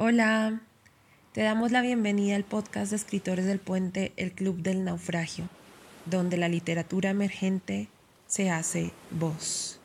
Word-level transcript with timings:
Hola, 0.00 0.60
te 1.32 1.42
damos 1.42 1.72
la 1.72 1.82
bienvenida 1.82 2.36
al 2.36 2.44
podcast 2.44 2.90
de 2.90 2.96
escritores 2.96 3.46
del 3.46 3.58
puente 3.58 4.12
El 4.16 4.30
Club 4.30 4.58
del 4.58 4.84
Naufragio, 4.84 5.48
donde 6.06 6.36
la 6.36 6.48
literatura 6.48 7.10
emergente 7.10 7.88
se 8.28 8.48
hace 8.48 8.92
voz. 9.10 9.77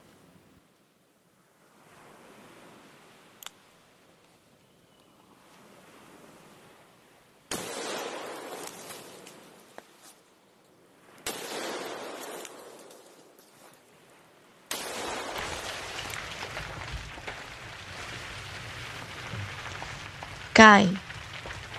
Cae, 20.74 20.90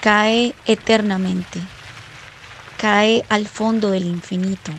cae 0.03 0.55
eternamente, 0.67 1.61
cae 2.81 3.25
al 3.29 3.49
fondo 3.49 3.91
del 3.91 4.07
infinito, 4.07 4.71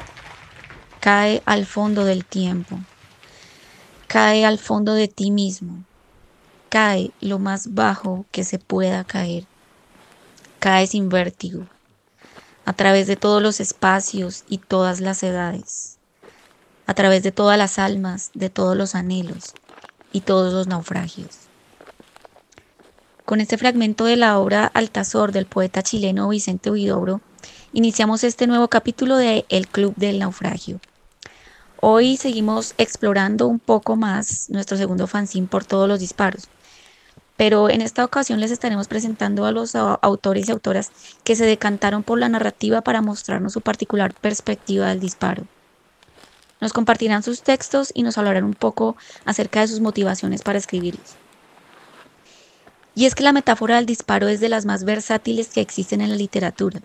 cae 1.02 1.42
al 1.46 1.66
fondo 1.66 2.06
del 2.06 2.24
tiempo, 2.24 2.80
cae 4.08 4.46
al 4.46 4.58
fondo 4.58 4.94
de 4.94 5.10
ti 5.10 5.32
mismo, 5.32 5.84
cae 6.70 7.12
lo 7.20 7.40
más 7.40 7.74
bajo 7.74 8.26
que 8.32 8.46
se 8.46 8.58
pueda 8.58 9.04
caer, 9.04 9.44
cae 10.62 10.88
sin 10.88 11.10
vértigo, 11.10 11.66
a 12.66 12.72
través 12.72 13.08
de 13.08 13.18
todos 13.18 13.42
los 13.42 13.60
espacios 13.60 14.46
y 14.48 14.60
todas 14.60 15.02
las 15.02 15.24
edades, 15.24 15.98
a 16.88 16.94
través 16.94 17.22
de 17.22 17.34
todas 17.34 17.58
las 17.58 17.80
almas, 17.80 18.32
de 18.34 18.50
todos 18.50 18.78
los 18.78 18.96
anhelos 18.96 19.56
y 20.14 20.22
todos 20.22 20.54
los 20.54 20.68
naufragios. 20.68 21.45
Con 23.26 23.42
este 23.42 23.58
fragmento 23.58 24.06
de 24.06 24.18
la 24.18 24.38
obra 24.38 24.70
Altazor 24.76 25.32
del 25.32 25.48
poeta 25.48 25.82
chileno 25.82 26.30
Vicente 26.30 26.70
Huidobro, 26.70 27.22
iniciamos 27.74 28.24
este 28.24 28.46
nuevo 28.46 28.68
capítulo 28.68 29.18
de 29.18 29.46
El 29.50 29.68
Club 29.68 29.96
del 29.96 30.20
Naufragio. 30.20 30.80
Hoy 31.82 32.18
seguimos 32.18 32.76
explorando 32.78 33.48
un 33.48 33.58
poco 33.58 33.96
más 33.96 34.52
nuestro 34.52 34.78
segundo 34.78 35.08
fanzine 35.08 35.48
por 35.48 35.66
todos 35.66 35.90
los 35.90 36.00
disparos, 36.00 36.50
pero 37.36 37.68
en 37.72 37.82
esta 37.82 38.06
ocasión 38.06 38.40
les 38.40 38.52
estaremos 38.52 38.88
presentando 38.88 39.48
a 39.48 39.52
los 39.52 39.74
autores 39.74 40.48
y 40.48 40.52
autoras 40.52 40.92
que 41.24 41.36
se 41.36 41.48
decantaron 41.48 42.04
por 42.04 42.20
la 42.20 42.30
narrativa 42.30 42.82
para 42.82 43.02
mostrarnos 43.02 43.54
su 43.54 43.62
particular 43.62 44.14
perspectiva 44.14 44.90
del 44.90 45.00
disparo. 45.00 45.48
Nos 46.62 46.74
compartirán 46.74 47.24
sus 47.24 47.42
textos 47.42 47.90
y 47.96 48.04
nos 48.04 48.20
hablarán 48.20 48.44
un 48.44 48.54
poco 48.54 48.96
acerca 49.26 49.62
de 49.62 49.68
sus 49.68 49.80
motivaciones 49.80 50.44
para 50.44 50.60
escribirlos. 50.60 51.16
Y 52.96 53.06
es 53.06 53.14
que 53.14 53.24
la 53.24 53.34
metáfora 53.34 53.76
del 53.76 53.86
disparo 53.86 54.30
es 54.30 54.40
de 54.40 54.50
las 54.50 54.66
más 54.66 54.86
versátiles 54.86 55.50
que 55.50 55.62
existen 55.62 56.02
en 56.02 56.10
la 56.10 56.16
literatura. 56.16 56.80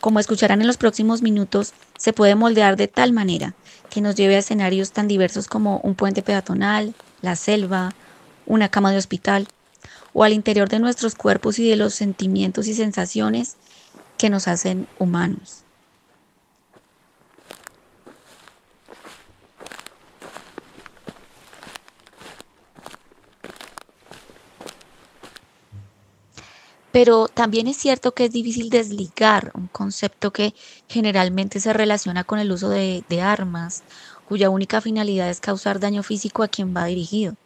Como 0.00 0.20
escucharán 0.20 0.60
en 0.60 0.66
los 0.66 0.78
próximos 0.78 1.20
minutos, 1.20 1.74
se 1.98 2.12
puede 2.12 2.36
moldear 2.36 2.76
de 2.76 2.88
tal 2.88 3.12
manera 3.12 3.54
que 3.90 4.00
nos 4.00 4.14
lleve 4.14 4.36
a 4.36 4.38
escenarios 4.38 4.92
tan 4.92 5.08
diversos 5.08 5.48
como 5.48 5.80
un 5.80 5.96
puente 5.96 6.22
peatonal, 6.22 6.94
la 7.22 7.36
selva, 7.36 7.90
una 8.46 8.70
cama 8.70 8.92
de 8.92 8.98
hospital, 8.98 9.48
o 10.12 10.24
al 10.24 10.32
interior 10.32 10.68
de 10.68 10.78
nuestros 10.78 11.16
cuerpos 11.16 11.58
y 11.58 11.68
de 11.68 11.76
los 11.76 11.94
sentimientos 11.94 12.68
y 12.68 12.74
sensaciones 12.74 13.56
que 14.16 14.30
nos 14.30 14.48
hacen 14.48 14.86
humanos. 14.98 15.64
Pero 26.92 27.28
también 27.28 27.68
es 27.68 27.76
cierto 27.76 28.12
que 28.12 28.24
es 28.24 28.32
difícil 28.32 28.68
desligar 28.68 29.52
un 29.54 29.68
concepto 29.68 30.32
que 30.32 30.54
generalmente 30.88 31.60
se 31.60 31.72
relaciona 31.72 32.24
con 32.24 32.38
el 32.40 32.50
uso 32.50 32.68
de, 32.68 33.04
armas, 33.22 33.84
cuya 34.28 34.50
única 34.50 34.80
finalidad 34.80 35.30
es 35.30 35.40
causar 35.40 35.78
daño 35.78 36.02
físico 36.02 36.42
a 36.42 36.48
quien 36.48 36.74
va 36.76 36.86
dirigido. 36.86 37.36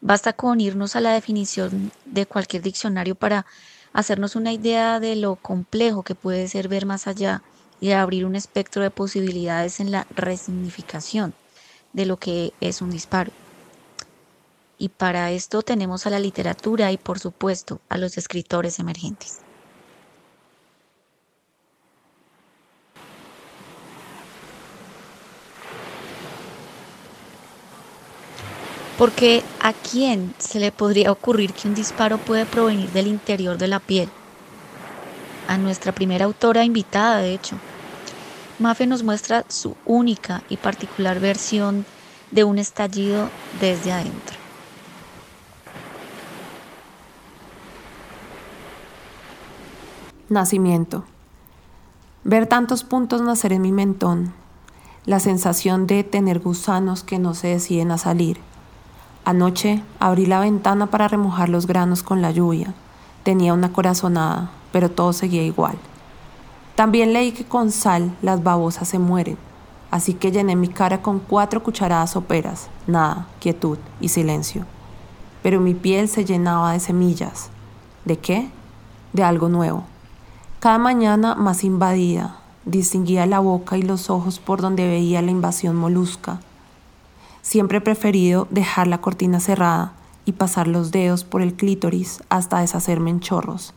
Basta 0.00 0.32
con 0.32 0.60
irnos 0.60 0.96
a 0.96 1.00
la 1.00 1.12
definición 1.12 1.92
de 2.06 2.24
cualquier 2.26 2.62
diccionario 2.62 3.14
para 3.14 3.46
hacernos 3.92 4.36
una 4.36 4.52
idea 4.52 5.00
de 5.00 5.16
lo 5.16 5.36
complejo 5.36 6.04
que 6.04 6.14
puede 6.14 6.46
ser 6.48 6.68
ver 6.68 6.86
más 6.86 7.06
allá 7.06 7.42
y 7.80 7.90
abrir 7.90 8.24
un 8.24 8.36
espectro 8.36 8.82
de 8.82 8.90
posibilidades 8.90 9.80
en 9.80 9.90
la 9.90 10.06
resignificación 10.14 11.34
de 11.92 12.06
lo 12.06 12.16
que 12.16 12.52
es 12.60 12.80
un 12.80 12.90
disparo. 12.90 13.32
Y 14.82 14.88
para 14.88 15.30
esto 15.30 15.60
tenemos 15.60 16.06
a 16.06 16.10
la 16.10 16.18
literatura 16.18 16.90
y 16.90 16.96
por 16.96 17.18
supuesto 17.18 17.82
a 17.90 17.98
los 17.98 18.16
escritores 18.16 18.78
emergentes. 18.78 19.44
Porque 28.96 29.42
a 29.60 29.74
quién 29.74 30.34
se 30.38 30.60
le 30.60 30.72
podría 30.72 31.12
ocurrir 31.12 31.52
que 31.52 31.68
un 31.68 31.74
disparo 31.74 32.16
puede 32.16 32.46
provenir 32.46 32.90
del 32.90 33.06
interior 33.06 33.58
de 33.58 33.68
la 33.68 33.80
piel? 33.80 34.08
A 35.46 35.58
nuestra 35.58 35.92
primera 35.92 36.24
autora 36.24 36.64
invitada, 36.64 37.18
de 37.18 37.34
hecho. 37.34 37.56
Mafe 38.56 38.86
nos 38.86 39.02
muestra 39.02 39.44
su 39.50 39.76
única 39.84 40.42
y 40.48 40.56
particular 40.56 41.20
versión 41.20 41.84
de 42.30 42.44
un 42.44 42.58
estallido 42.58 43.34
desde 43.50 43.92
adentro. 43.92 44.39
Nacimiento. 50.30 51.02
Ver 52.22 52.46
tantos 52.46 52.84
puntos 52.84 53.20
nacer 53.20 53.52
en 53.52 53.62
mi 53.62 53.72
mentón. 53.72 54.32
La 55.04 55.18
sensación 55.18 55.88
de 55.88 56.04
tener 56.04 56.38
gusanos 56.38 57.02
que 57.02 57.18
no 57.18 57.34
se 57.34 57.48
deciden 57.48 57.90
a 57.90 57.98
salir. 57.98 58.38
Anoche 59.24 59.82
abrí 59.98 60.26
la 60.26 60.38
ventana 60.38 60.86
para 60.86 61.08
remojar 61.08 61.48
los 61.48 61.66
granos 61.66 62.04
con 62.04 62.22
la 62.22 62.30
lluvia. 62.30 62.74
Tenía 63.24 63.54
una 63.54 63.72
corazonada, 63.72 64.52
pero 64.70 64.88
todo 64.88 65.12
seguía 65.12 65.42
igual. 65.42 65.76
También 66.76 67.12
leí 67.12 67.32
que 67.32 67.44
con 67.44 67.72
sal 67.72 68.16
las 68.22 68.44
babosas 68.44 68.86
se 68.86 69.00
mueren, 69.00 69.36
así 69.90 70.14
que 70.14 70.30
llené 70.30 70.54
mi 70.54 70.68
cara 70.68 71.02
con 71.02 71.18
cuatro 71.18 71.60
cucharadas 71.64 72.12
soperas, 72.12 72.68
nada, 72.86 73.26
quietud 73.40 73.78
y 74.00 74.10
silencio. 74.10 74.64
Pero 75.42 75.60
mi 75.60 75.74
piel 75.74 76.08
se 76.08 76.24
llenaba 76.24 76.72
de 76.72 76.78
semillas. 76.78 77.50
¿De 78.04 78.16
qué? 78.16 78.48
De 79.12 79.24
algo 79.24 79.48
nuevo. 79.48 79.89
Cada 80.60 80.76
mañana 80.76 81.36
más 81.36 81.64
invadida, 81.64 82.36
distinguía 82.66 83.24
la 83.24 83.38
boca 83.38 83.78
y 83.78 83.82
los 83.82 84.10
ojos 84.10 84.38
por 84.40 84.60
donde 84.60 84.86
veía 84.86 85.22
la 85.22 85.30
invasión 85.30 85.74
molusca. 85.74 86.40
Siempre 87.40 87.78
he 87.78 87.80
preferido 87.80 88.46
dejar 88.50 88.86
la 88.86 89.00
cortina 89.00 89.40
cerrada 89.40 89.94
y 90.26 90.32
pasar 90.32 90.68
los 90.68 90.90
dedos 90.90 91.24
por 91.24 91.40
el 91.40 91.54
clítoris 91.54 92.22
hasta 92.28 92.60
deshacerme 92.60 93.08
en 93.08 93.20
chorros. 93.20 93.72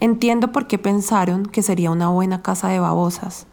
Entiendo 0.00 0.50
por 0.50 0.66
qué 0.66 0.78
pensaron 0.78 1.46
que 1.46 1.62
sería 1.62 1.92
una 1.92 2.08
buena 2.08 2.42
casa 2.42 2.66
de 2.66 2.80
babosas. 2.80 3.46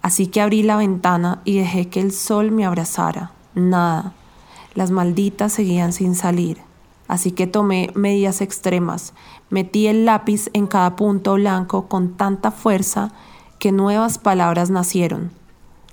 Así 0.00 0.28
que 0.28 0.40
abrí 0.40 0.62
la 0.62 0.76
ventana 0.76 1.42
y 1.44 1.58
dejé 1.58 1.90
que 1.90 2.00
el 2.00 2.12
sol 2.12 2.50
me 2.50 2.64
abrazara. 2.64 3.32
Nada. 3.54 4.14
Las 4.72 4.90
malditas 4.90 5.52
seguían 5.52 5.92
sin 5.92 6.14
salir. 6.14 6.62
Así 7.08 7.30
que 7.30 7.46
tomé 7.46 7.90
medidas 7.94 8.40
extremas, 8.40 9.14
metí 9.50 9.86
el 9.86 10.04
lápiz 10.04 10.50
en 10.52 10.66
cada 10.66 10.96
punto 10.96 11.34
blanco 11.34 11.88
con 11.88 12.14
tanta 12.16 12.50
fuerza 12.50 13.12
que 13.58 13.72
nuevas 13.72 14.18
palabras 14.18 14.70
nacieron. 14.70 15.30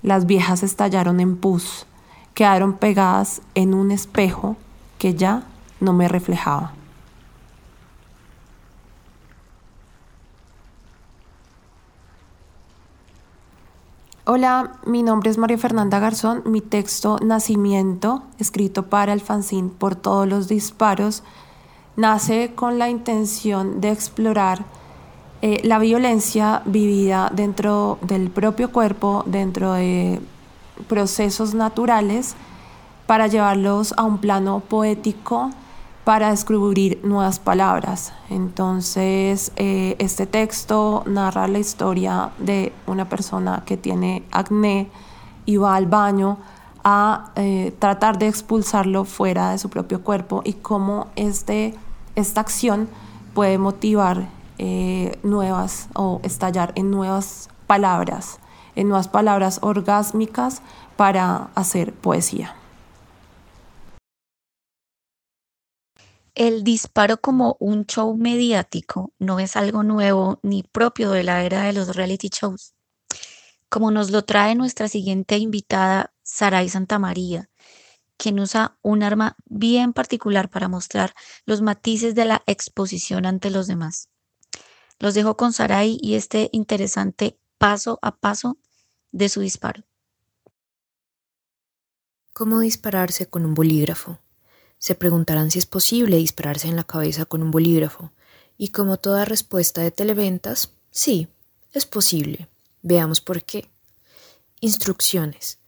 Las 0.02 0.26
viejas 0.26 0.64
estallaron 0.64 1.20
en 1.20 1.38
pus, 1.38 1.86
quedaron 2.34 2.74
pegadas 2.74 3.42
en 3.56 3.74
un 3.74 3.92
espejo 3.92 4.58
que 4.98 5.16
ya 5.16 5.44
no 5.80 5.94
me 5.94 6.08
reflejaba. 6.08 6.74
Hola, 14.26 14.72
mi 14.86 15.04
nombre 15.04 15.30
es 15.30 15.38
María 15.38 15.58
Fernanda 15.58 16.00
Garzón. 16.00 16.44
Mi 16.46 16.62
texto 16.62 17.18
Nacimiento, 17.22 18.24
escrito 18.40 18.84
para 18.84 19.12
el 19.12 19.22
por 19.78 19.96
todos 19.96 20.26
los 20.30 20.48
disparos, 20.48 21.24
nace 21.96 22.54
con 22.56 22.80
la 22.80 22.90
intención 22.90 23.82
de 23.82 23.92
explorar 23.92 24.66
eh, 25.42 25.60
la 25.64 25.78
violencia 25.80 26.62
vivida 26.66 27.30
dentro 27.34 27.98
del 28.02 28.30
propio 28.30 28.72
cuerpo, 28.72 29.24
dentro 29.26 29.74
de 29.74 30.22
procesos 30.88 31.54
naturales, 31.54 32.36
para 33.06 33.28
llevarlos 33.28 33.94
a 33.98 34.04
un 34.04 34.20
plano 34.20 34.62
poético 34.62 35.52
para 36.04 36.32
descubrir 36.32 37.00
nuevas 37.04 37.40
palabras. 37.40 38.14
Entonces, 38.30 39.52
eh, 39.56 39.96
este 40.00 40.26
texto 40.26 41.04
narra 41.06 41.48
la 41.48 41.60
historia 41.60 42.32
de 42.40 42.74
una 42.88 43.08
persona 43.08 43.64
que 43.66 43.78
tiene 43.78 44.24
acné 44.32 44.90
y 45.46 45.58
va 45.58 45.76
al 45.76 45.86
baño 45.86 46.38
a 46.84 47.32
eh, 47.36 47.74
tratar 47.80 48.18
de 48.18 48.28
expulsarlo 48.28 49.06
fuera 49.06 49.52
de 49.52 49.58
su 49.58 49.70
propio 49.70 50.02
cuerpo 50.02 50.42
y 50.44 50.54
cómo 50.54 51.08
este 51.16 51.74
esta 52.16 52.42
acción 52.42 52.90
puede 53.34 53.58
motivar 53.58 54.30
eh, 54.58 55.18
nuevas 55.24 55.88
o 55.96 56.22
estallar 56.24 56.74
en 56.76 56.92
nuevas 56.92 57.50
palabras, 57.68 58.40
en 58.76 58.88
nuevas 58.88 59.08
palabras 59.08 59.60
orgásmicas 59.62 60.62
para 60.96 61.50
hacer 61.56 61.94
poesía. 61.94 62.56
El 66.36 66.64
disparo 66.64 67.18
como 67.22 67.58
un 67.60 67.86
show 67.86 68.18
mediático 68.18 69.14
no 69.20 69.40
es 69.40 69.56
algo 69.56 69.84
nuevo 69.84 70.40
ni 70.42 70.64
propio 70.64 71.12
de 71.12 71.24
la 71.24 71.44
era 71.44 71.64
de 71.64 71.74
los 71.74 71.96
reality 71.96 72.30
shows. 72.30 72.74
Como 73.70 73.92
nos 73.92 74.10
lo 74.10 74.24
trae 74.24 74.56
nuestra 74.56 74.88
siguiente 74.88 75.38
invitada, 75.38 76.12
Saray 76.24 76.70
Santamaría, 76.70 77.50
quien 78.24 78.40
usa 78.40 78.78
un 78.82 79.04
arma 79.04 79.36
bien 79.44 79.92
particular 79.92 80.50
para 80.50 80.70
mostrar 80.70 81.14
los 81.46 81.62
matices 81.62 82.16
de 82.16 82.24
la 82.24 82.42
exposición 82.48 83.26
ante 83.26 83.50
los 83.50 83.68
demás. 83.68 84.08
Los 84.98 85.14
dejo 85.14 85.36
con 85.36 85.52
Saray 85.52 86.00
y 86.02 86.16
este 86.16 86.48
interesante 86.54 87.38
paso 87.58 88.00
a 88.02 88.16
paso 88.16 88.58
de 89.12 89.28
su 89.28 89.42
disparo. 89.42 89.84
¿Cómo 92.32 92.62
dispararse 92.62 93.26
con 93.26 93.46
un 93.46 93.56
bolígrafo? 93.56 94.20
Se 94.78 94.96
preguntarán 94.96 95.52
si 95.52 95.60
es 95.60 95.66
posible 95.66 96.16
dispararse 96.16 96.70
en 96.70 96.78
la 96.78 96.86
cabeza 96.86 97.26
con 97.26 97.44
un 97.44 97.52
bolígrafo. 97.52 98.14
Y 98.58 98.70
como 98.70 98.96
toda 98.96 99.26
respuesta 99.26 99.82
de 99.82 99.92
televentas, 99.92 100.78
sí, 100.92 101.28
es 101.74 101.86
posible. 101.86 102.48
Veamos 102.82 103.20
por 103.20 103.44
qué. 103.44 103.70
Instrucciones. 104.62 105.60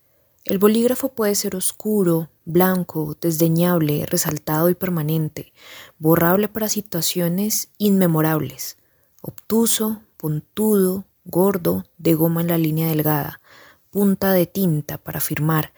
El 0.45 0.57
bolígrafo 0.57 1.13
puede 1.13 1.35
ser 1.35 1.55
oscuro, 1.55 2.29
blanco, 2.45 3.17
desdeñable, 3.19 4.05
resaltado 4.05 4.69
y 4.69 4.75
permanente, 4.75 5.51
borrable 5.97 6.47
para 6.47 6.69
situaciones 6.69 7.69
inmemorables, 7.77 8.77
obtuso, 9.21 10.01
puntudo, 10.17 11.05
gordo, 11.25 11.85
de 11.97 12.13
goma 12.13 12.41
en 12.41 12.47
la 12.47 12.57
línea 12.57 12.87
delgada, 12.87 13.41
punta 13.89 14.31
de 14.31 14.45
tinta 14.45 14.97
para 14.97 15.19
firmar, 15.19 15.73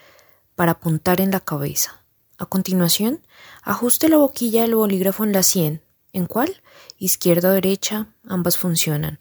para 0.56 0.74
apuntar 0.74 1.22
en 1.22 1.32
la 1.32 1.40
cabeza. 1.40 2.04
A 2.38 2.46
continuación, 2.46 3.26
ajuste 3.64 4.10
la 4.10 4.18
boquilla 4.18 4.62
del 4.62 4.76
bolígrafo 4.76 5.24
en 5.24 5.32
la 5.32 5.42
sien. 5.42 5.82
¿En 6.14 6.28
cuál? 6.28 6.62
Izquierda 6.98 7.50
o 7.50 7.54
derecha, 7.54 8.08
ambas 8.28 8.58
funcionan. 8.58 9.18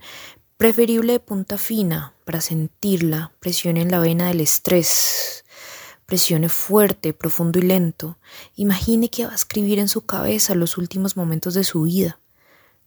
Preferible 0.57 1.15
de 1.15 1.21
punta 1.21 1.59
fina, 1.59 2.15
para 2.25 2.41
sentirla. 2.41 3.33
Presione 3.39 3.83
en 3.83 3.91
la 3.91 4.01
vena 4.01 4.29
del 4.29 4.41
estrés. 4.41 5.45
Presione 6.07 6.49
fuerte, 6.49 7.13
profundo 7.13 7.59
y 7.59 7.63
lento. 7.63 8.17
Imagine 8.55 9.09
que 9.09 9.27
va 9.27 9.33
a 9.33 9.35
escribir 9.35 9.81
en 9.81 9.89
su 9.89 10.07
cabeza 10.07 10.55
los 10.55 10.79
últimos 10.79 11.17
momentos 11.17 11.55
de 11.55 11.65
su 11.65 11.83
vida. 11.83 12.21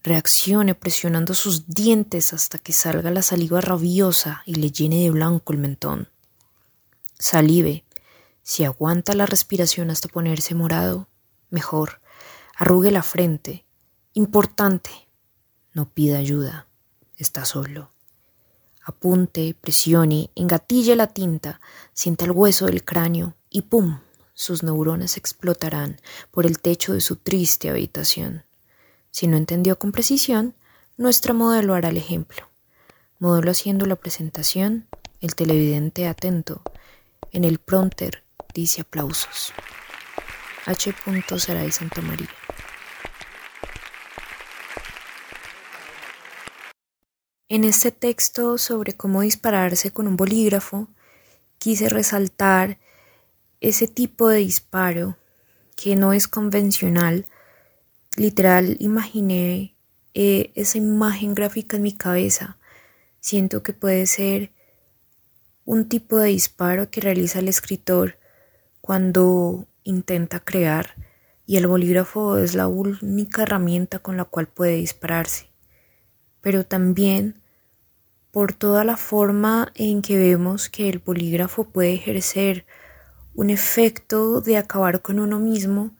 Reaccione 0.04 0.74
presionando 0.74 1.34
sus 1.34 1.68
dientes 1.68 2.32
hasta 2.32 2.58
que 2.58 2.72
salga 2.72 3.12
la 3.12 3.22
saliva 3.22 3.60
rabiosa 3.60 4.42
y 4.46 4.56
le 4.56 4.72
llene 4.72 5.04
de 5.04 5.12
blanco 5.12 5.52
el 5.52 5.60
mentón. 5.60 6.08
Salive, 7.18 7.84
si 8.42 8.64
aguanta 8.64 9.14
la 9.14 9.26
respiración 9.26 9.92
hasta 9.92 10.08
ponerse 10.08 10.56
morado, 10.56 11.10
mejor. 11.50 12.00
Arrugue 12.56 12.92
la 12.92 13.04
frente. 13.04 13.66
Importante. 14.14 14.90
No 15.74 15.90
pida 15.90 16.18
ayuda. 16.18 16.68
Está 17.18 17.44
solo. 17.44 17.92
Apunte, 18.84 19.56
presione, 19.60 20.30
engatille 20.36 20.96
la 20.96 21.08
tinta, 21.08 21.62
sienta 21.94 22.26
el 22.26 22.32
hueso 22.32 22.66
del 22.66 22.84
cráneo 22.84 23.36
y 23.50 23.64
¡pum! 23.64 24.00
Sus 24.34 24.64
neuronas 24.64 25.18
explotarán 25.18 26.00
por 26.32 26.46
el 26.46 26.60
techo 26.60 26.94
de 26.94 27.02
su 27.02 27.18
triste 27.18 27.70
habitación. 27.70 28.46
Si 29.12 29.28
no 29.28 29.38
entendió 29.38 29.78
con 29.78 29.92
precisión, 29.92 30.56
nuestra 30.98 31.34
modelo 31.34 31.74
hará 31.74 31.90
el 31.90 31.98
ejemplo. 31.98 32.50
Modelo 33.20 33.52
haciendo 33.52 33.86
la 33.86 33.98
presentación, 33.98 34.88
el 35.20 35.36
televidente 35.36 36.08
atento, 36.08 36.62
en 37.32 37.44
el 37.44 37.60
pronter 37.60 38.24
dice 38.54 38.82
aplausos. 38.82 39.54
H. 40.66 40.94
Saray 41.38 41.72
Santa 41.72 42.02
María. 42.02 42.39
En 47.52 47.64
este 47.64 47.92
texto 47.92 48.60
sobre 48.60 48.94
cómo 48.94 49.22
dispararse 49.22 49.90
con 49.90 50.08
un 50.08 50.16
bolígrafo, 50.16 50.88
quise 51.58 51.90
resaltar 51.90 52.78
ese 53.60 53.88
tipo 53.88 54.30
de 54.30 54.38
disparo 54.38 55.18
que 55.76 55.96
no 55.96 56.14
es 56.14 56.28
convencional. 56.28 57.26
Literal, 58.16 58.78
imaginé 58.80 59.76
eh, 60.14 60.52
esa 60.54 60.78
imagen 60.78 61.34
gráfica 61.34 61.78
en 61.78 61.82
mi 61.82 61.94
cabeza. 61.94 62.60
Siento 63.20 63.64
que 63.64 63.74
puede 63.74 64.06
ser 64.06 64.52
un 65.66 65.90
tipo 65.90 66.18
de 66.20 66.30
disparo 66.30 66.92
que 66.92 67.02
realiza 67.02 67.40
el 67.40 67.48
escritor 67.48 68.20
cuando 68.80 69.66
intenta 69.84 70.40
crear 70.40 70.94
y 71.48 71.58
el 71.58 71.66
bolígrafo 71.66 72.38
es 72.38 72.54
la 72.54 72.68
única 72.68 73.42
herramienta 73.42 73.98
con 73.98 74.18
la 74.18 74.26
cual 74.26 74.48
puede 74.48 74.76
dispararse, 74.76 75.50
pero 76.42 76.64
también 76.64 77.39
por 78.32 78.54
toda 78.54 78.84
la 78.84 78.98
forma 78.98 79.72
en 79.76 80.02
que 80.02 80.18
vemos 80.18 80.70
que 80.70 80.90
el 80.90 81.00
bolígrafo 81.00 81.64
puede 81.64 81.94
ejercer 81.94 82.66
un 83.34 83.50
efecto 83.50 84.42
de 84.42 84.58
acabar 84.58 85.02
con 85.02 85.20
uno 85.20 85.40
mismo, 85.40 85.96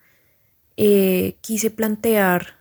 eh, 0.78 1.38
quise 1.42 1.72
plantear 1.72 2.60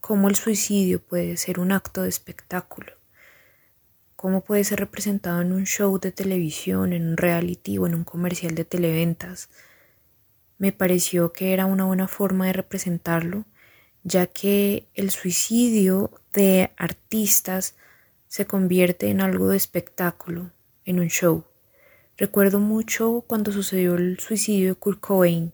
cómo 0.00 0.28
el 0.28 0.36
suicidio 0.36 1.00
puede 1.00 1.36
ser 1.36 1.58
un 1.58 1.72
acto 1.72 2.02
de 2.02 2.08
espectáculo, 2.08 2.92
cómo 4.16 4.42
puede 4.42 4.64
ser 4.64 4.80
representado 4.80 5.40
en 5.40 5.52
un 5.52 5.64
show 5.64 5.98
de 5.98 6.12
televisión, 6.12 6.92
en 6.92 7.08
un 7.08 7.16
reality 7.16 7.78
o 7.78 7.86
en 7.86 7.94
un 7.94 8.04
comercial 8.04 8.54
de 8.54 8.64
televentas. 8.64 9.48
Me 10.58 10.72
pareció 10.72 11.32
que 11.32 11.52
era 11.52 11.66
una 11.66 11.84
buena 11.84 12.08
forma 12.08 12.46
de 12.46 12.52
representarlo, 12.52 13.46
ya 14.04 14.26
que 14.26 14.88
el 14.94 15.10
suicidio 15.10 16.10
de 16.32 16.72
artistas 16.76 17.74
se 18.32 18.46
convierte 18.46 19.10
en 19.10 19.20
algo 19.20 19.50
de 19.50 19.58
espectáculo, 19.58 20.52
en 20.86 21.00
un 21.00 21.08
show. 21.08 21.44
Recuerdo 22.16 22.60
mucho 22.60 23.26
cuando 23.26 23.52
sucedió 23.52 23.96
el 23.96 24.18
suicidio 24.20 24.70
de 24.70 24.74
Kurt 24.74 25.00
Cobain. 25.00 25.52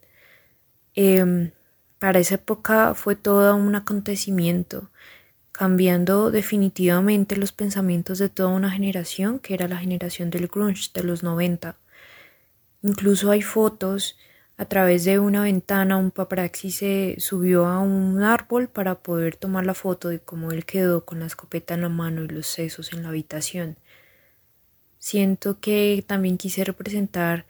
Em, 0.95 1.51
para 1.99 2.21
esa 2.21 2.37
época 2.37 2.95
fue 2.95 3.17
todo 3.17 3.57
un 3.57 3.75
acontecimiento 3.75 4.93
cambiando 5.51 6.31
definitivamente 6.31 7.37
los 7.37 7.51
pensamientos 7.51 8.19
de 8.19 8.29
toda 8.29 8.51
una 8.51 8.71
generación, 8.71 9.41
que 9.41 9.55
era 9.55 9.67
la 9.67 9.79
generación 9.79 10.31
del 10.31 10.47
grunge 10.47 10.91
de 10.95 11.03
los 11.03 11.25
90. 11.25 11.77
Incluso 12.83 13.33
hay 13.33 13.43
fotos 13.43 14.17
a 14.59 14.67
través 14.67 15.05
de 15.05 15.19
una 15.19 15.45
ventana, 15.45 15.97
un 15.97 16.11
paparazzi 16.11 16.71
se 16.71 17.17
subió 17.19 17.67
a 17.67 17.81
un 17.81 18.23
árbol 18.23 18.69
para 18.69 18.97
poder 18.97 19.37
tomar 19.37 19.65
la 19.65 19.73
foto 19.73 20.11
de 20.11 20.21
cómo 20.21 20.53
él 20.53 20.67
quedó 20.67 21.07
con 21.07 21.21
la 21.21 21.27
escopeta 21.27 21.73
en 21.73 21.81
la 21.81 21.89
mano 21.89 22.25
y 22.25 22.29
los 22.29 22.47
sesos 22.47 22.93
en 22.93 23.03
la 23.03 23.09
habitación. 23.09 23.79
Siento 24.99 25.61
que 25.61 26.05
también 26.07 26.37
quise 26.37 26.65
representar 26.65 27.47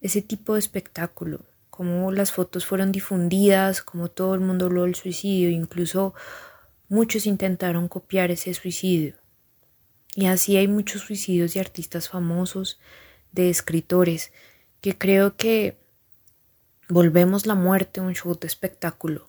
ese 0.00 0.22
tipo 0.22 0.54
de 0.54 0.58
espectáculo, 0.58 1.44
cómo 1.70 2.10
las 2.10 2.32
fotos 2.32 2.66
fueron 2.66 2.90
difundidas, 2.90 3.82
cómo 3.82 4.08
todo 4.08 4.34
el 4.34 4.40
mundo 4.40 4.66
habló 4.66 4.82
del 4.82 4.96
suicidio, 4.96 5.50
incluso 5.50 6.14
Muchos 6.88 7.26
intentaron 7.26 7.88
copiar 7.88 8.30
ese 8.30 8.54
suicidio. 8.54 9.14
Y 10.14 10.26
así 10.26 10.56
hay 10.56 10.68
muchos 10.68 11.02
suicidios 11.02 11.54
de 11.54 11.60
artistas 11.60 12.08
famosos, 12.08 12.78
de 13.32 13.50
escritores, 13.50 14.30
que 14.80 14.96
creo 14.96 15.36
que 15.36 15.76
volvemos 16.88 17.46
la 17.46 17.56
muerte 17.56 18.00
un 18.00 18.14
show 18.14 18.38
de 18.38 18.46
espectáculo. 18.46 19.28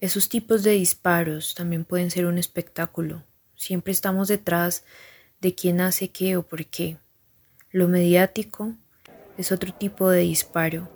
Esos 0.00 0.28
tipos 0.28 0.62
de 0.62 0.70
disparos 0.72 1.54
también 1.54 1.84
pueden 1.84 2.10
ser 2.10 2.26
un 2.26 2.38
espectáculo. 2.38 3.22
Siempre 3.56 3.92
estamos 3.92 4.28
detrás 4.28 4.84
de 5.40 5.54
quién 5.54 5.80
hace 5.80 6.10
qué 6.10 6.36
o 6.36 6.42
por 6.42 6.64
qué. 6.66 6.96
Lo 7.70 7.88
mediático 7.88 8.74
es 9.36 9.52
otro 9.52 9.72
tipo 9.74 10.08
de 10.08 10.20
disparo 10.20 10.88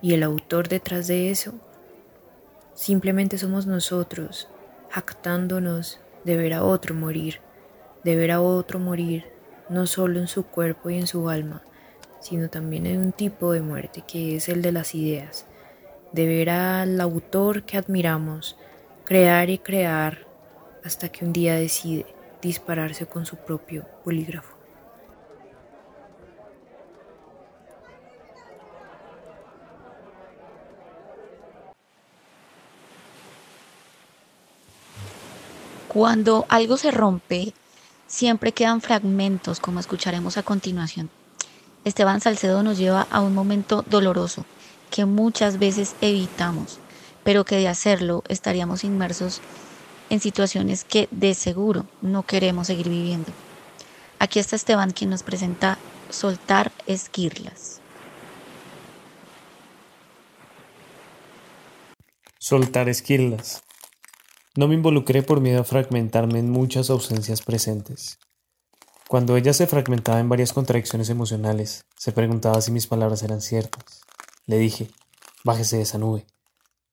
y 0.00 0.14
el 0.14 0.22
autor 0.22 0.68
detrás 0.68 1.08
de 1.08 1.30
eso 1.30 1.54
simplemente 2.74 3.38
somos 3.38 3.66
nosotros 3.66 4.48
jactándonos 4.90 6.00
de 6.24 6.36
ver 6.36 6.54
a 6.54 6.64
otro 6.64 6.94
morir, 6.94 7.40
de 8.04 8.16
ver 8.16 8.30
a 8.30 8.40
otro 8.40 8.78
morir, 8.78 9.24
no 9.68 9.86
solo 9.86 10.20
en 10.20 10.28
su 10.28 10.44
cuerpo 10.46 10.90
y 10.90 10.98
en 10.98 11.06
su 11.06 11.28
alma, 11.28 11.62
sino 12.24 12.48
también 12.48 12.86
en 12.86 13.00
un 13.00 13.12
tipo 13.12 13.52
de 13.52 13.60
muerte 13.60 14.02
que 14.06 14.36
es 14.36 14.48
el 14.48 14.62
de 14.62 14.72
las 14.72 14.94
ideas, 14.94 15.44
de 16.12 16.26
ver 16.26 16.48
al 16.48 16.98
autor 16.98 17.64
que 17.64 17.76
admiramos, 17.76 18.56
crear 19.04 19.50
y 19.50 19.58
crear 19.58 20.26
hasta 20.82 21.10
que 21.10 21.26
un 21.26 21.34
día 21.34 21.54
decide 21.54 22.06
dispararse 22.40 23.04
con 23.04 23.26
su 23.26 23.36
propio 23.36 23.84
bolígrafo. 24.06 24.54
Cuando 35.88 36.46
algo 36.48 36.78
se 36.78 36.90
rompe, 36.90 37.52
siempre 38.06 38.52
quedan 38.52 38.80
fragmentos, 38.80 39.60
como 39.60 39.78
escucharemos 39.78 40.38
a 40.38 40.42
continuación. 40.42 41.10
Esteban 41.84 42.20
Salcedo 42.20 42.62
nos 42.62 42.78
lleva 42.78 43.06
a 43.10 43.20
un 43.20 43.34
momento 43.34 43.84
doloroso 43.88 44.44
que 44.90 45.04
muchas 45.04 45.58
veces 45.58 45.94
evitamos, 46.00 46.78
pero 47.24 47.44
que 47.44 47.56
de 47.56 47.68
hacerlo 47.68 48.22
estaríamos 48.28 48.84
inmersos 48.84 49.40
en 50.08 50.20
situaciones 50.20 50.84
que 50.84 51.08
de 51.10 51.34
seguro 51.34 51.86
no 52.00 52.22
queremos 52.22 52.68
seguir 52.68 52.88
viviendo. 52.88 53.30
Aquí 54.18 54.38
está 54.38 54.56
Esteban 54.56 54.92
quien 54.92 55.10
nos 55.10 55.22
presenta 55.22 55.78
Soltar 56.10 56.72
Esquirlas. 56.86 57.80
Soltar 62.38 62.88
esquirlas. 62.88 63.62
No 64.54 64.68
me 64.68 64.74
involucré 64.74 65.22
por 65.22 65.40
miedo 65.40 65.62
a 65.62 65.64
fragmentarme 65.64 66.38
en 66.38 66.50
muchas 66.50 66.90
ausencias 66.90 67.40
presentes. 67.40 68.18
Cuando 69.08 69.36
ella 69.36 69.52
se 69.52 69.66
fragmentaba 69.66 70.18
en 70.18 70.28
varias 70.28 70.52
contradicciones 70.52 71.10
emocionales, 71.10 71.84
se 71.96 72.12
preguntaba 72.12 72.60
si 72.62 72.70
mis 72.70 72.86
palabras 72.86 73.22
eran 73.22 73.42
ciertas. 73.42 74.00
Le 74.46 74.58
dije, 74.58 74.90
bájese 75.44 75.76
de 75.76 75.82
esa 75.82 75.98
nube. 75.98 76.26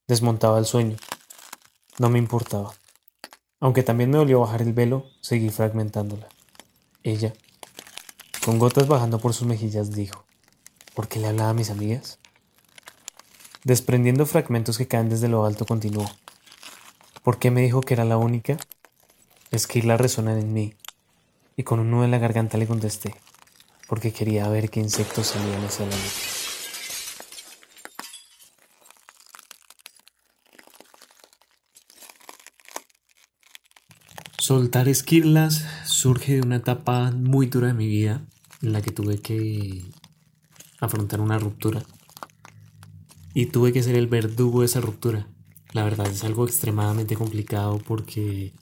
Desmontaba 0.08 0.60
el 0.60 0.66
sueño. 0.66 0.98
No 2.00 2.10
me 2.10 2.20
importaba. 2.20 2.74
Aunque 3.62 3.82
también 3.82 4.10
me 4.10 4.18
dolió 4.18 4.42
bajar 4.42 4.62
el 4.62 4.74
velo, 4.74 5.06
seguí 5.22 5.50
fragmentándola. 5.50 6.28
Ella, 7.04 7.34
con 8.44 8.60
gotas 8.60 8.88
bajando 8.88 9.20
por 9.20 9.34
sus 9.34 9.48
mejillas, 9.48 9.92
dijo, 9.92 10.26
¿por 10.94 11.08
qué 11.08 11.20
le 11.20 11.28
hablaba 11.28 11.52
a 11.52 11.54
mis 11.54 11.70
amigas? 11.70 12.20
Desprendiendo 13.64 14.26
fragmentos 14.26 14.78
que 14.78 14.88
caen 14.88 15.10
desde 15.10 15.30
lo 15.30 15.46
alto, 15.46 15.66
continuó. 15.66 16.10
¿Por 17.24 17.40
qué 17.40 17.52
me 17.52 17.62
dijo 17.62 17.82
que 17.82 17.94
era 17.94 18.04
la 18.04 18.18
única? 18.18 18.58
Es 19.52 19.68
que 19.68 19.82
la 19.84 19.96
resonan 19.96 20.40
en 20.40 20.52
mí. 20.54 20.74
Y 21.56 21.64
con 21.64 21.80
un 21.80 21.92
nudo 21.92 22.06
en 22.06 22.12
la 22.12 22.18
garganta 22.18 22.58
le 22.58 22.68
contesté, 22.68 23.16
porque 23.88 24.14
quería 24.14 24.48
ver 24.48 24.70
qué 24.70 24.80
insectos 24.80 25.28
salían 25.28 25.64
hacia 25.64 25.86
la 25.86 25.96
luz. 25.96 26.42
Soltar 34.38 34.90
esquirlas 34.90 35.66
surge 35.86 36.34
de 36.34 36.42
una 36.42 36.58
etapa 36.58 37.12
muy 37.12 37.46
dura 37.46 37.68
de 37.68 37.74
mi 37.74 37.88
vida 37.88 38.26
en 38.62 38.74
la 38.74 38.82
que 38.82 38.92
tuve 38.92 39.22
que 39.22 39.84
afrontar 40.80 41.22
una 41.22 41.38
ruptura 41.38 41.84
y 43.34 43.46
tuve 43.46 43.72
que 43.72 43.84
ser 43.84 43.96
el 43.96 44.08
verdugo 44.08 44.62
de 44.62 44.66
esa 44.66 44.82
ruptura. 44.82 45.28
La 45.74 45.84
verdad 45.84 46.08
es 46.08 46.24
algo 46.24 46.46
extremadamente 46.46 47.16
complicado 47.16 47.78
porque 47.78 48.54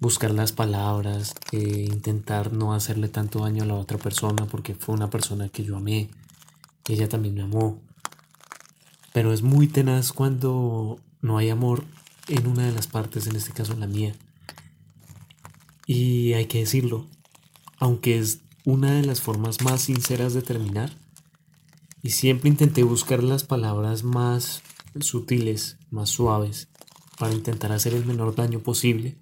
buscar 0.00 0.30
las 0.30 0.52
palabras, 0.52 1.34
e 1.52 1.58
intentar 1.58 2.52
no 2.52 2.72
hacerle 2.72 3.08
tanto 3.08 3.40
daño 3.40 3.64
a 3.64 3.66
la 3.66 3.74
otra 3.74 3.98
persona 3.98 4.46
porque 4.46 4.74
fue 4.74 4.94
una 4.94 5.10
persona 5.10 5.48
que 5.48 5.64
yo 5.64 5.76
amé, 5.76 6.10
ella 6.88 7.08
también 7.08 7.34
me 7.34 7.42
amó. 7.42 7.80
Pero 9.12 9.32
es 9.32 9.42
muy 9.42 9.66
tenaz 9.66 10.12
cuando 10.12 10.98
no 11.20 11.38
hay 11.38 11.50
amor 11.50 11.84
en 12.28 12.46
una 12.46 12.64
de 12.64 12.72
las 12.72 12.86
partes, 12.86 13.26
en 13.26 13.36
este 13.36 13.52
caso 13.52 13.74
la 13.74 13.86
mía. 13.86 14.14
Y 15.86 16.32
hay 16.34 16.46
que 16.46 16.60
decirlo, 16.60 17.06
aunque 17.78 18.18
es 18.18 18.40
una 18.64 18.92
de 18.92 19.02
las 19.04 19.20
formas 19.20 19.62
más 19.62 19.82
sinceras 19.82 20.32
de 20.32 20.42
terminar, 20.42 20.92
y 22.02 22.10
siempre 22.10 22.48
intenté 22.48 22.82
buscar 22.82 23.22
las 23.22 23.44
palabras 23.44 24.04
más 24.04 24.62
sutiles, 25.00 25.76
más 25.90 26.08
suaves, 26.08 26.68
para 27.18 27.34
intentar 27.34 27.72
hacer 27.72 27.92
el 27.92 28.06
menor 28.06 28.34
daño 28.34 28.60
posible, 28.60 29.18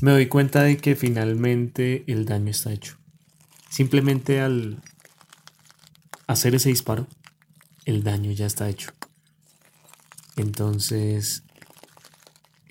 me 0.00 0.12
doy 0.12 0.26
cuenta 0.26 0.62
de 0.62 0.76
que 0.76 0.96
finalmente 0.96 2.04
el 2.06 2.24
daño 2.24 2.50
está 2.50 2.72
hecho. 2.72 2.96
Simplemente 3.68 4.40
al 4.40 4.82
hacer 6.26 6.54
ese 6.54 6.68
disparo, 6.68 7.06
el 7.84 8.02
daño 8.04 8.30
ya 8.32 8.46
está 8.46 8.68
hecho. 8.68 8.90
Entonces, 10.36 11.42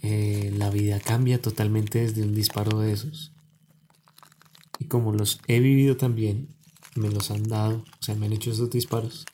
eh, 0.01 0.53
la 0.55 0.69
vida 0.69 1.00
cambia 1.00 1.41
totalmente 1.41 2.00
desde 2.00 2.24
un 2.24 2.34
disparo 2.34 2.79
de 2.79 2.93
esos. 2.93 3.34
Y 4.79 4.86
como 4.86 5.12
los 5.12 5.41
he 5.48 5.60
vivido 5.60 5.98
también, 5.98 6.50
me 6.96 7.10
los 7.10 7.31
han 7.31 7.43
dado, 7.43 7.84
o 8.00 8.03
sea, 8.03 8.15
me 8.15 8.27
han 8.27 8.34
hecho 8.34 8.51
esos 8.51 8.69
disparos. 8.69 9.25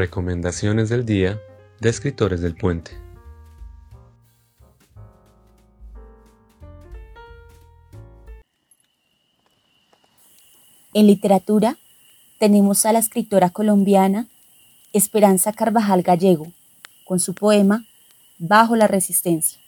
Recomendaciones 0.00 0.88
del 0.88 1.04
día 1.04 1.38
de 1.78 1.90
escritores 1.90 2.40
del 2.40 2.54
puente. 2.54 2.92
En 10.94 11.06
literatura 11.06 11.76
tenemos 12.38 12.86
a 12.86 12.94
la 12.94 12.98
escritora 12.98 13.50
colombiana 13.50 14.26
Esperanza 14.94 15.52
Carvajal 15.52 16.00
Gallego, 16.00 16.50
con 17.04 17.20
su 17.20 17.34
poema 17.34 17.84
Bajo 18.38 18.76
la 18.76 18.86
Resistencia. 18.86 19.60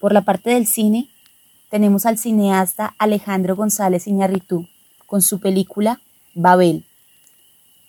Por 0.00 0.12
la 0.12 0.22
parte 0.22 0.50
del 0.50 0.66
cine, 0.66 1.08
tenemos 1.70 2.04
al 2.04 2.18
cineasta 2.18 2.96
Alejandro 2.98 3.54
González 3.54 4.08
Iñarritu, 4.08 4.66
con 5.06 5.22
su 5.22 5.38
película 5.38 6.00
Babel. 6.34 6.84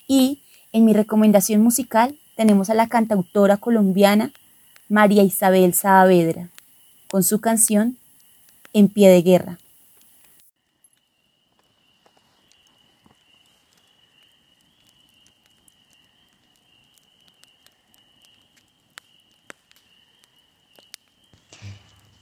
Y 0.07 0.40
en 0.73 0.85
mi 0.85 0.93
recomendación 0.93 1.61
musical 1.61 2.17
tenemos 2.35 2.69
a 2.69 2.73
la 2.73 2.87
cantautora 2.87 3.57
colombiana 3.57 4.31
María 4.87 5.23
Isabel 5.23 5.73
Saavedra, 5.73 6.49
con 7.09 7.23
su 7.23 7.39
canción 7.39 7.97
En 8.73 8.87
pie 8.87 9.09
de 9.09 9.21
guerra. 9.21 9.57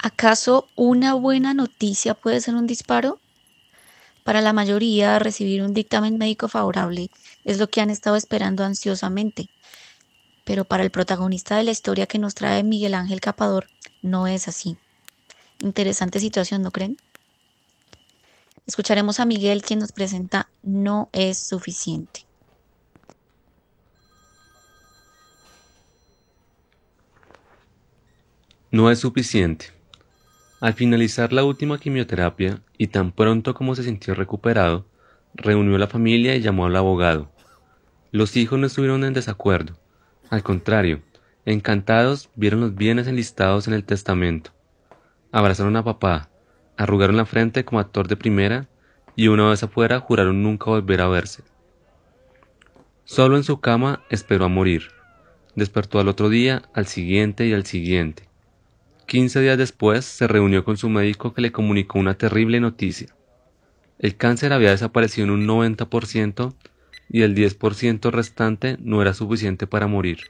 ¿Acaso 0.01 0.67
una 0.75 1.13
buena 1.13 1.53
noticia 1.53 2.13
puede 2.13 2.41
ser 2.41 2.55
un 2.55 2.67
disparo? 2.67 3.19
Para 4.29 4.41
la 4.41 4.53
mayoría, 4.53 5.17
recibir 5.17 5.63
un 5.63 5.73
dictamen 5.73 6.19
médico 6.19 6.47
favorable 6.47 7.09
es 7.45 7.57
lo 7.57 7.67
que 7.67 7.81
han 7.81 7.89
estado 7.89 8.15
esperando 8.15 8.63
ansiosamente. 8.63 9.49
Pero 10.45 10.65
para 10.65 10.83
el 10.83 10.91
protagonista 10.91 11.57
de 11.57 11.63
la 11.63 11.71
historia 11.71 12.05
que 12.05 12.19
nos 12.19 12.35
trae 12.35 12.61
Miguel 12.63 12.93
Ángel 12.93 13.21
Capador, 13.21 13.71
no 14.03 14.27
es 14.27 14.47
así. 14.47 14.77
Interesante 15.63 16.19
situación, 16.19 16.61
¿no 16.61 16.69
creen? 16.69 16.97
Escucharemos 18.67 19.19
a 19.19 19.25
Miguel 19.25 19.63
quien 19.63 19.79
nos 19.79 19.93
presenta 19.93 20.47
No 20.61 21.09
es 21.11 21.39
suficiente. 21.39 22.27
No 28.69 28.91
es 28.91 28.99
suficiente. 28.99 29.78
Al 30.59 30.73
finalizar 30.73 31.31
la 31.31 31.45
última 31.45 31.79
quimioterapia 31.79 32.61
y 32.77 32.87
tan 32.87 33.13
pronto 33.13 33.53
como 33.53 33.75
se 33.75 33.83
sintió 33.83 34.13
recuperado, 34.13 34.85
reunió 35.33 35.77
a 35.77 35.79
la 35.79 35.87
familia 35.87 36.35
y 36.35 36.41
llamó 36.41 36.65
al 36.65 36.75
abogado. 36.75 37.31
Los 38.11 38.35
hijos 38.35 38.59
no 38.59 38.67
estuvieron 38.67 39.05
en 39.05 39.13
desacuerdo. 39.13 39.79
Al 40.29 40.43
contrario, 40.43 41.01
encantados 41.45 42.29
vieron 42.35 42.59
los 42.59 42.75
bienes 42.75 43.07
enlistados 43.07 43.69
en 43.69 43.73
el 43.73 43.85
testamento. 43.85 44.51
Abrazaron 45.31 45.77
a 45.77 45.83
papá, 45.83 46.29
arrugaron 46.75 47.15
la 47.15 47.25
frente 47.25 47.63
como 47.63 47.79
actor 47.79 48.09
de 48.09 48.17
primera 48.17 48.67
y 49.15 49.29
una 49.29 49.49
vez 49.49 49.63
afuera 49.63 49.99
juraron 49.99 50.43
nunca 50.43 50.65
volver 50.65 50.99
a 51.01 51.07
verse. 51.07 51.43
Solo 53.05 53.37
en 53.37 53.43
su 53.43 53.61
cama 53.61 54.03
esperó 54.09 54.45
a 54.45 54.49
morir. 54.49 54.91
Despertó 55.55 55.99
al 55.99 56.09
otro 56.09 56.29
día, 56.29 56.63
al 56.73 56.85
siguiente 56.85 57.47
y 57.47 57.53
al 57.53 57.65
siguiente. 57.65 58.28
Quince 59.09 59.41
días 59.41 59.57
después 59.57 60.05
se 60.05 60.27
reunió 60.27 60.63
con 60.63 60.77
su 60.77 60.87
médico 60.87 61.33
que 61.33 61.41
le 61.41 61.51
comunicó 61.51 61.97
una 61.97 62.13
terrible 62.13 62.59
noticia. 62.59 63.07
El 63.97 64.15
cáncer 64.15 64.53
había 64.53 64.69
desaparecido 64.69 65.25
en 65.25 65.31
un 65.31 65.47
90% 65.47 66.53
y 67.09 67.23
el 67.23 67.33
10% 67.33 68.11
restante 68.11 68.77
no 68.79 69.01
era 69.01 69.15
suficiente 69.15 69.65
para 69.65 69.87
morir. 69.87 70.29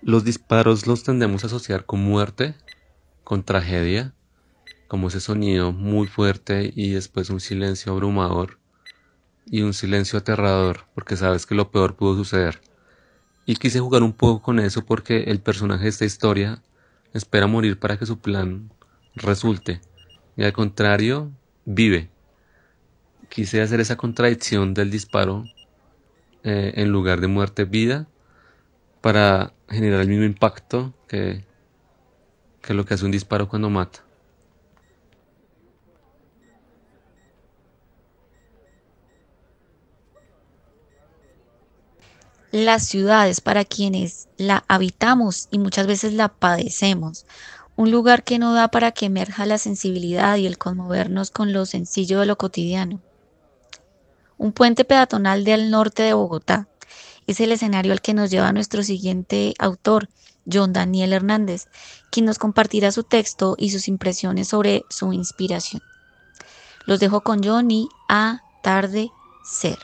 Los 0.00 0.22
disparos 0.22 0.86
los 0.86 1.02
tendemos 1.02 1.42
a 1.42 1.48
asociar 1.48 1.86
con 1.86 1.98
muerte, 1.98 2.54
con 3.24 3.42
tragedia, 3.42 4.14
como 4.88 5.08
ese 5.08 5.20
sonido 5.20 5.72
muy 5.72 6.06
fuerte 6.06 6.72
y 6.74 6.90
después 6.90 7.30
un 7.30 7.40
silencio 7.40 7.92
abrumador 7.92 8.58
y 9.46 9.62
un 9.62 9.74
silencio 9.74 10.18
aterrador 10.18 10.86
porque 10.94 11.16
sabes 11.16 11.46
que 11.46 11.54
lo 11.54 11.70
peor 11.70 11.94
pudo 11.94 12.16
suceder. 12.16 12.60
Y 13.46 13.56
quise 13.56 13.80
jugar 13.80 14.02
un 14.02 14.12
poco 14.12 14.42
con 14.42 14.58
eso 14.58 14.84
porque 14.84 15.24
el 15.24 15.40
personaje 15.40 15.84
de 15.84 15.90
esta 15.90 16.04
historia 16.04 16.62
espera 17.12 17.46
morir 17.46 17.78
para 17.78 17.98
que 17.98 18.06
su 18.06 18.18
plan 18.18 18.70
resulte. 19.14 19.80
Y 20.36 20.44
al 20.44 20.52
contrario, 20.52 21.30
vive. 21.64 22.10
Quise 23.28 23.62
hacer 23.62 23.80
esa 23.80 23.96
contradicción 23.96 24.74
del 24.74 24.90
disparo 24.90 25.44
eh, 26.44 26.72
en 26.76 26.90
lugar 26.90 27.20
de 27.20 27.28
muerte-vida 27.28 28.06
para 29.00 29.52
generar 29.68 30.00
el 30.00 30.08
mismo 30.08 30.24
impacto 30.24 30.94
que, 31.08 31.44
que 32.62 32.74
lo 32.74 32.84
que 32.84 32.94
hace 32.94 33.04
un 33.04 33.10
disparo 33.10 33.48
cuando 33.48 33.70
mata. 33.70 34.07
Las 42.50 42.86
ciudades 42.86 43.42
para 43.42 43.66
quienes 43.66 44.28
la 44.38 44.64
habitamos 44.68 45.48
y 45.50 45.58
muchas 45.58 45.86
veces 45.86 46.14
la 46.14 46.28
padecemos. 46.28 47.26
Un 47.76 47.90
lugar 47.90 48.24
que 48.24 48.38
no 48.38 48.54
da 48.54 48.68
para 48.68 48.92
que 48.92 49.04
emerja 49.04 49.44
la 49.44 49.58
sensibilidad 49.58 50.36
y 50.38 50.46
el 50.46 50.56
conmovernos 50.56 51.30
con 51.30 51.52
lo 51.52 51.66
sencillo 51.66 52.20
de 52.20 52.26
lo 52.26 52.38
cotidiano. 52.38 53.02
Un 54.38 54.52
puente 54.52 54.86
peatonal 54.86 55.44
del 55.44 55.70
norte 55.70 56.02
de 56.04 56.14
Bogotá 56.14 56.68
es 57.26 57.38
el 57.40 57.52
escenario 57.52 57.92
al 57.92 58.00
que 58.00 58.14
nos 58.14 58.30
lleva 58.30 58.50
nuestro 58.52 58.82
siguiente 58.82 59.52
autor, 59.58 60.08
John 60.50 60.72
Daniel 60.72 61.12
Hernández, 61.12 61.68
quien 62.10 62.24
nos 62.24 62.38
compartirá 62.38 62.90
su 62.92 63.02
texto 63.02 63.56
y 63.58 63.70
sus 63.70 63.88
impresiones 63.88 64.48
sobre 64.48 64.84
su 64.88 65.12
inspiración. 65.12 65.82
Los 66.86 66.98
dejo 66.98 67.20
con 67.20 67.44
Johnny 67.44 67.90
a 68.08 68.40
tarde 68.62 69.10
ser. 69.44 69.78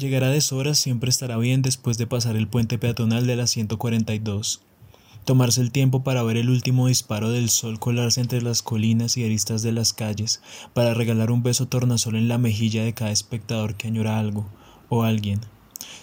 Llegar 0.00 0.24
a 0.24 0.30
deshoras 0.30 0.78
siempre 0.78 1.10
estará 1.10 1.36
bien 1.36 1.60
después 1.60 1.98
de 1.98 2.06
pasar 2.06 2.34
el 2.34 2.48
puente 2.48 2.78
peatonal 2.78 3.26
de 3.26 3.36
la 3.36 3.46
142. 3.46 4.62
Tomarse 5.26 5.60
el 5.60 5.72
tiempo 5.72 6.02
para 6.02 6.22
ver 6.22 6.38
el 6.38 6.48
último 6.48 6.86
disparo 6.86 7.28
del 7.28 7.50
sol 7.50 7.78
colarse 7.78 8.22
entre 8.22 8.40
las 8.40 8.62
colinas 8.62 9.18
y 9.18 9.26
aristas 9.26 9.60
de 9.60 9.72
las 9.72 9.92
calles, 9.92 10.40
para 10.72 10.94
regalar 10.94 11.30
un 11.30 11.42
beso 11.42 11.68
tornasol 11.68 12.16
en 12.16 12.28
la 12.28 12.38
mejilla 12.38 12.82
de 12.82 12.94
cada 12.94 13.10
espectador 13.10 13.74
que 13.74 13.88
añora 13.88 14.18
algo 14.18 14.48
o 14.88 15.02
alguien. 15.02 15.40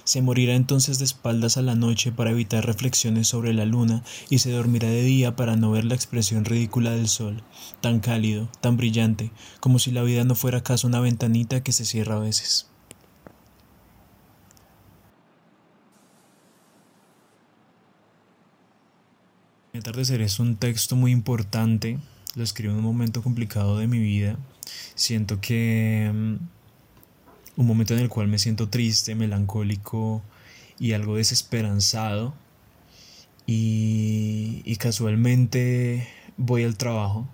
Se 0.04 0.22
morirá 0.22 0.54
entonces 0.54 1.00
de 1.00 1.06
espaldas 1.06 1.58
a 1.58 1.64
la 1.64 1.74
noche 1.74 2.12
para 2.12 2.30
evitar 2.30 2.68
reflexiones 2.68 3.28
sobre 3.28 3.52
la 3.56 3.66
luna 3.66 4.04
y 4.30 4.38
se 4.38 4.52
dormirá 4.52 4.90
de 4.90 5.02
día 5.02 5.36
para 5.36 5.56
no 5.56 5.72
ver 5.72 5.86
la 5.86 5.96
expresión 5.96 6.46
ridícula 6.46 6.92
del 6.92 7.08
sol, 7.08 7.42
tan 7.82 8.00
cálido, 8.00 8.48
tan 8.62 8.78
brillante, 8.78 9.32
como 9.60 9.80
si 9.80 9.90
la 9.90 10.04
vida 10.04 10.24
no 10.24 10.36
fuera 10.36 10.60
acaso 10.60 10.86
una 10.86 11.00
ventanita 11.00 11.64
que 11.64 11.72
se 11.72 11.84
cierra 11.84 12.18
a 12.18 12.20
veces. 12.20 12.68
Atardecer 19.78 20.22
es 20.22 20.40
un 20.40 20.56
texto 20.56 20.96
muy 20.96 21.12
importante, 21.12 22.00
lo 22.36 22.44
escribo 22.44 22.74
en 22.74 22.80
un 22.80 22.84
momento 22.84 23.22
complicado 23.22 23.78
de 23.78 23.88
mi 23.88 24.00
vida. 24.00 24.38
Siento 24.96 25.40
que 25.40 26.12
mm, 26.14 26.36
un 27.58 27.68
momento 27.68 27.94
en 27.94 28.00
el 28.00 28.10
cual 28.10 28.28
me 28.28 28.40
siento 28.40 28.70
triste, 28.70 29.16
melancólico 29.16 30.24
y 30.80 30.94
algo 30.94 31.16
desesperanzado. 31.16 32.34
Y, 33.46 34.62
y 34.66 34.76
casualmente 34.78 36.08
voy 36.38 36.64
al 36.64 36.76
trabajo, 36.76 37.28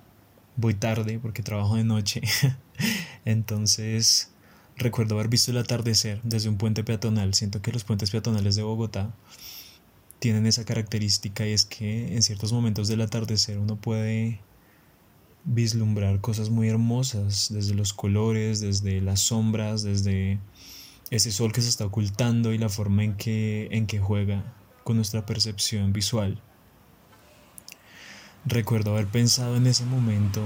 voy 0.57 0.73
tarde 0.73 1.19
porque 1.19 1.43
trabajo 1.43 1.75
de 1.75 1.83
noche. 1.83 2.21
Entonces 3.25 4.29
recuerdo 4.75 5.15
haber 5.15 5.29
visto 5.29 5.51
el 5.51 5.57
atardecer 5.57 6.19
desde 6.23 6.49
un 6.49 6.57
puente 6.57 6.83
peatonal. 6.83 7.33
Siento 7.33 7.61
que 7.61 7.71
los 7.71 7.83
puentes 7.83 8.11
peatonales 8.11 8.55
de 8.55 8.63
Bogotá 8.63 9.13
tienen 10.23 10.45
esa 10.45 10.63
característica 10.63 11.45
y 11.45 11.51
es 11.51 11.65
que 11.65 12.15
en 12.15 12.23
ciertos 12.23 12.53
momentos 12.53 12.87
del 12.87 13.01
atardecer 13.01 13.57
uno 13.57 13.75
puede 13.75 14.39
vislumbrar 15.43 16.21
cosas 16.21 16.49
muy 16.49 16.69
hermosas, 16.69 17.49
desde 17.53 17.73
los 17.73 17.91
colores, 17.91 18.61
desde 18.61 19.01
las 19.01 19.19
sombras, 19.19 19.83
desde 19.83 20.39
ese 21.11 21.29
sol 21.29 21.51
que 21.51 21.61
se 21.61 21.67
está 21.67 21.85
ocultando 21.85 22.53
y 22.53 22.57
la 22.57 22.69
forma 22.69 23.03
en 23.03 23.17
que, 23.17 23.67
en 23.71 23.85
que 23.85 23.99
juega 23.99 24.55
con 24.85 24.95
nuestra 24.95 25.25
percepción 25.25 25.91
visual. 25.91 26.41
Recuerdo 28.45 28.91
haber 28.91 29.07
pensado 29.07 29.57
en 29.57 29.67
ese 29.67 29.83
momento 29.83 30.39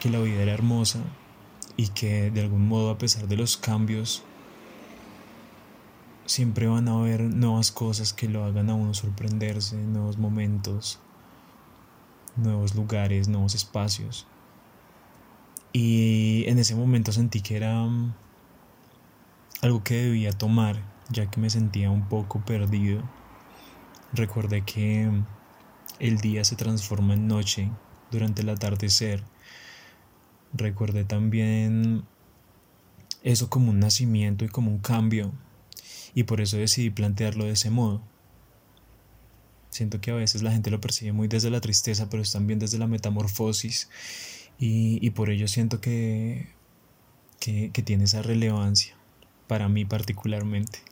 que 0.00 0.08
la 0.08 0.18
vida 0.18 0.40
era 0.40 0.54
hermosa 0.54 1.00
y 1.76 1.88
que 1.88 2.30
de 2.30 2.40
algún 2.40 2.66
modo 2.66 2.88
a 2.88 2.96
pesar 2.96 3.28
de 3.28 3.36
los 3.36 3.58
cambios 3.58 4.22
siempre 6.28 6.66
van 6.66 6.88
a 6.88 6.92
haber 6.92 7.22
nuevas 7.22 7.72
cosas 7.72 8.12
que 8.12 8.28
lo 8.28 8.44
hagan 8.44 8.68
a 8.68 8.74
uno 8.74 8.92
sorprenderse, 8.92 9.76
nuevos 9.76 10.18
momentos, 10.18 10.98
nuevos 12.36 12.74
lugares, 12.74 13.28
nuevos 13.28 13.54
espacios. 13.54 14.26
Y 15.72 16.44
en 16.46 16.58
ese 16.58 16.74
momento 16.74 17.12
sentí 17.12 17.40
que 17.40 17.56
era 17.56 17.82
mm, 17.82 18.12
algo 19.62 19.82
que 19.82 19.94
debía 19.94 20.32
tomar, 20.32 20.82
ya 21.08 21.30
que 21.30 21.40
me 21.40 21.48
sentía 21.48 21.90
un 21.90 22.06
poco 22.08 22.40
perdido. 22.40 23.02
Recordé 24.12 24.62
que 24.62 25.06
mm, 25.06 25.24
el 25.98 26.18
día 26.18 26.44
se 26.44 26.56
transforma 26.56 27.14
en 27.14 27.26
noche 27.26 27.70
durante 28.10 28.42
el 28.42 28.50
atardecer. 28.50 29.24
Recordé 30.52 31.04
también 31.04 32.04
eso 33.22 33.48
como 33.48 33.70
un 33.70 33.80
nacimiento 33.80 34.44
y 34.44 34.48
como 34.48 34.70
un 34.70 34.78
cambio 34.78 35.32
y 36.14 36.24
por 36.24 36.40
eso 36.40 36.56
decidí 36.56 36.90
plantearlo 36.90 37.44
de 37.44 37.52
ese 37.52 37.70
modo. 37.70 38.02
Siento 39.70 40.00
que 40.00 40.10
a 40.10 40.14
veces 40.14 40.42
la 40.42 40.52
gente 40.52 40.70
lo 40.70 40.80
percibe 40.80 41.12
muy 41.12 41.28
desde 41.28 41.50
la 41.50 41.60
tristeza, 41.60 42.08
pero 42.08 42.22
también 42.24 42.58
desde 42.58 42.78
la 42.78 42.86
metamorfosis 42.86 43.88
y, 44.58 45.10
por 45.10 45.30
ello 45.30 45.46
siento 45.46 45.80
que, 45.80 46.48
que 47.38 47.82
tiene 47.84 48.04
esa 48.04 48.22
relevancia 48.22 48.96
para 49.46 49.68
mí 49.68 49.84
particularmente. 49.84 50.87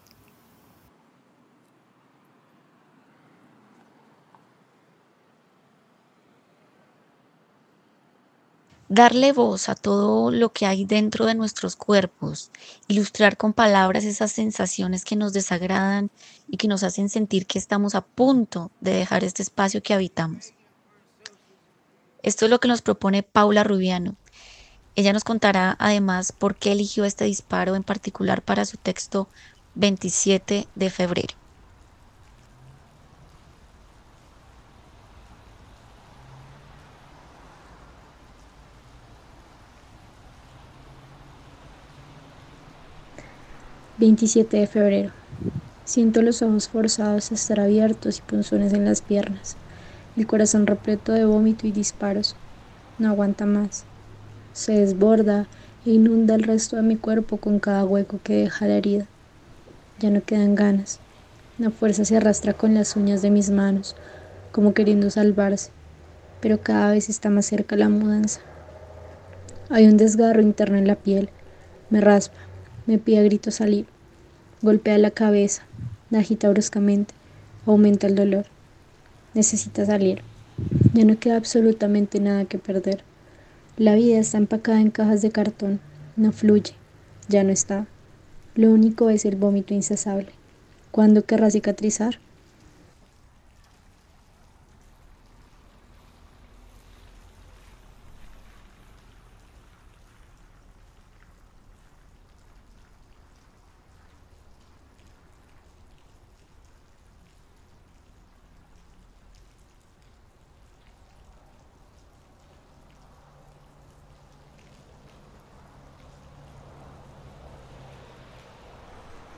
Darle 8.89 9.33
voz 9.33 9.69
a 9.69 9.75
todo 9.75 10.31
lo 10.31 10.53
que 10.53 10.67
hay 10.67 10.85
dentro 10.85 11.27
de 11.27 11.35
nuestros 11.35 11.77
cuerpos, 11.77 12.51
ilustrar 12.89 13.37
con 13.37 13.53
palabras 13.53 14.05
esas 14.05 14.33
sensaciones 14.33 15.05
que 15.05 15.17
nos 15.17 15.33
desagradan 15.33 16.11
y 16.49 16.57
que 16.57 16.69
nos 16.69 16.83
hacen 16.83 17.09
sentir 17.09 17.47
que 17.47 17.59
estamos 17.59 17.95
a 17.95 18.03
punto 18.03 18.71
de 18.81 18.93
dejar 18.93 19.25
este 19.25 19.43
espacio 19.43 19.83
que 19.83 19.95
habitamos. 19.95 20.53
Esto 22.23 22.45
es 22.45 22.51
lo 22.51 22.61
que 22.61 22.69
nos 22.69 22.83
propone 22.83 23.23
Paula 23.23 23.65
Rubiano. 23.65 24.17
Ella 24.95 25.13
nos 25.13 25.25
contará 25.25 25.77
además 25.79 26.33
por 26.33 26.57
qué 26.57 26.73
eligió 26.73 27.05
este 27.05 27.25
disparo 27.25 27.75
en 27.75 27.83
particular 27.83 28.43
para 28.43 28.65
su 28.65 28.77
texto 28.79 29.29
27 29.75 30.67
de 30.75 30.91
febrero. 30.91 31.46
27 43.99 44.59
de 44.59 44.67
febrero. 44.67 45.11
Siento 45.87 46.21
los 46.21 46.43
ojos 46.43 46.69
forzados 46.69 47.31
a 47.31 47.35
estar 47.35 47.61
abiertos 47.61 48.19
y 48.19 48.23
punzones 48.23 48.75
en 48.75 48.85
las 48.85 49.01
piernas. 49.01 49.57
El 50.19 50.27
corazón 50.27 50.67
repleto 50.67 51.13
de 51.13 51.25
vómito 51.25 51.67
y 51.67 51.73
disparos. 51.73 52.37
No 52.99 53.09
aguanta 53.09 53.47
más. 53.47 53.85
Se 54.53 54.73
desborda 54.73 55.47
e 55.87 55.93
inunda 55.93 56.35
el 56.35 56.43
resto 56.43 56.77
de 56.77 56.83
mi 56.83 56.97
cuerpo 56.97 57.39
con 57.39 57.59
cada 57.59 57.87
hueco 57.87 58.21
que 58.23 58.35
deja 58.35 58.67
la 58.67 58.75
herida. 58.75 59.07
Ya 59.99 60.11
no 60.11 60.23
quedan 60.23 60.55
ganas. 60.55 61.01
La 61.59 61.71
fuerza 61.71 62.05
se 62.05 62.19
arrastra 62.19 62.53
con 62.53 62.75
las 62.75 62.97
uñas 62.97 63.23
de 63.23 63.31
mis 63.31 63.49
manos, 63.49 63.97
como 64.53 64.75
queriendo 64.75 65.09
salvarse, 65.09 65.71
pero 66.43 66.61
cada 66.61 66.91
vez 66.91 67.09
está 67.09 67.31
más 67.31 67.47
cerca 67.47 67.77
la 67.77 67.89
mudanza. 67.89 68.41
Hay 69.71 69.87
un 69.87 69.97
desgarro 69.97 70.43
interno 70.43 70.77
en 70.77 70.87
la 70.87 70.97
piel. 70.97 71.31
Me 71.89 72.03
raspa, 72.03 72.37
me 72.87 72.99
pide 72.99 73.19
a 73.19 73.23
grito 73.23 73.51
salir. 73.51 73.87
Golpea 74.63 74.99
la 74.99 75.11
cabeza, 75.11 75.67
la 76.11 76.21
agita 76.21 76.49
bruscamente, 76.49 77.15
aumenta 77.67 78.07
el 78.07 78.15
dolor. 78.15 78.47
Necesita 79.35 79.85
salir. 79.85 80.23
Ya 80.95 81.05
no 81.05 81.19
queda 81.19 81.37
absolutamente 81.37 82.21
nada 82.21 82.45
que 82.47 82.59
perder. 82.59 83.05
La 83.77 83.95
vida 83.95 84.19
está 84.19 84.39
empacada 84.39 84.81
en 84.81 84.91
cajas 84.91 85.21
de 85.21 85.31
cartón, 85.31 85.81
no 86.17 86.33
fluye, 86.33 86.75
ya 87.29 87.45
no 87.45 87.51
está. 87.51 87.87
Lo 88.55 88.71
único 88.71 89.11
es 89.11 89.27
el 89.27 89.37
vómito 89.37 89.75
incesable. 89.75 90.29
¿Cuándo 90.91 91.27
querrá 91.27 91.51
cicatrizar? 91.51 92.21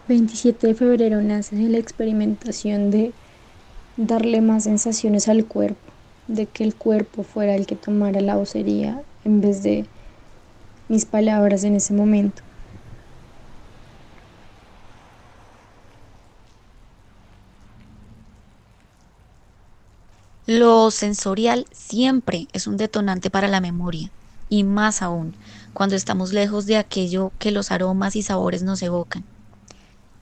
27 0.08 0.66
de 0.66 0.74
febrero 0.74 1.22
nace 1.22 1.54
de 1.56 1.68
la 1.68 1.78
experimentación 1.78 2.90
de 2.90 3.18
darle 3.96 4.40
más 4.40 4.64
sensaciones 4.64 5.28
al 5.28 5.46
cuerpo, 5.46 5.92
de 6.26 6.48
que 6.50 6.64
el 6.64 6.76
cuerpo 6.76 7.22
fuera 7.24 7.54
el 7.56 7.66
que 7.66 7.76
tomara 7.76 8.20
la 8.22 8.36
vocería 8.36 9.06
en 9.24 9.40
vez 9.42 9.62
de 9.62 9.92
mis 10.88 11.06
palabras 11.06 11.64
en 11.64 11.76
ese 11.76 11.94
momento. 11.94 12.42
Lo 20.46 20.90
sensorial 20.90 21.66
siempre 21.72 22.48
es 22.52 22.66
un 22.66 22.76
detonante 22.78 23.30
para 23.30 23.48
la 23.48 23.60
memoria, 23.60 24.12
y 24.48 24.64
más 24.64 25.02
aún 25.02 25.36
cuando 25.74 25.94
estamos 25.94 26.32
lejos 26.32 26.66
de 26.66 26.76
aquello 26.78 27.34
que 27.38 27.52
los 27.52 27.70
aromas 27.70 28.16
y 28.16 28.22
sabores 28.22 28.62
nos 28.62 28.82
evocan. 28.82 29.37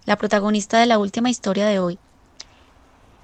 La 0.06 0.16
protagonista 0.16 0.78
de 0.78 0.86
la 0.86 1.00
última 1.00 1.30
historia 1.30 1.66
de 1.66 1.80
hoy 1.80 1.98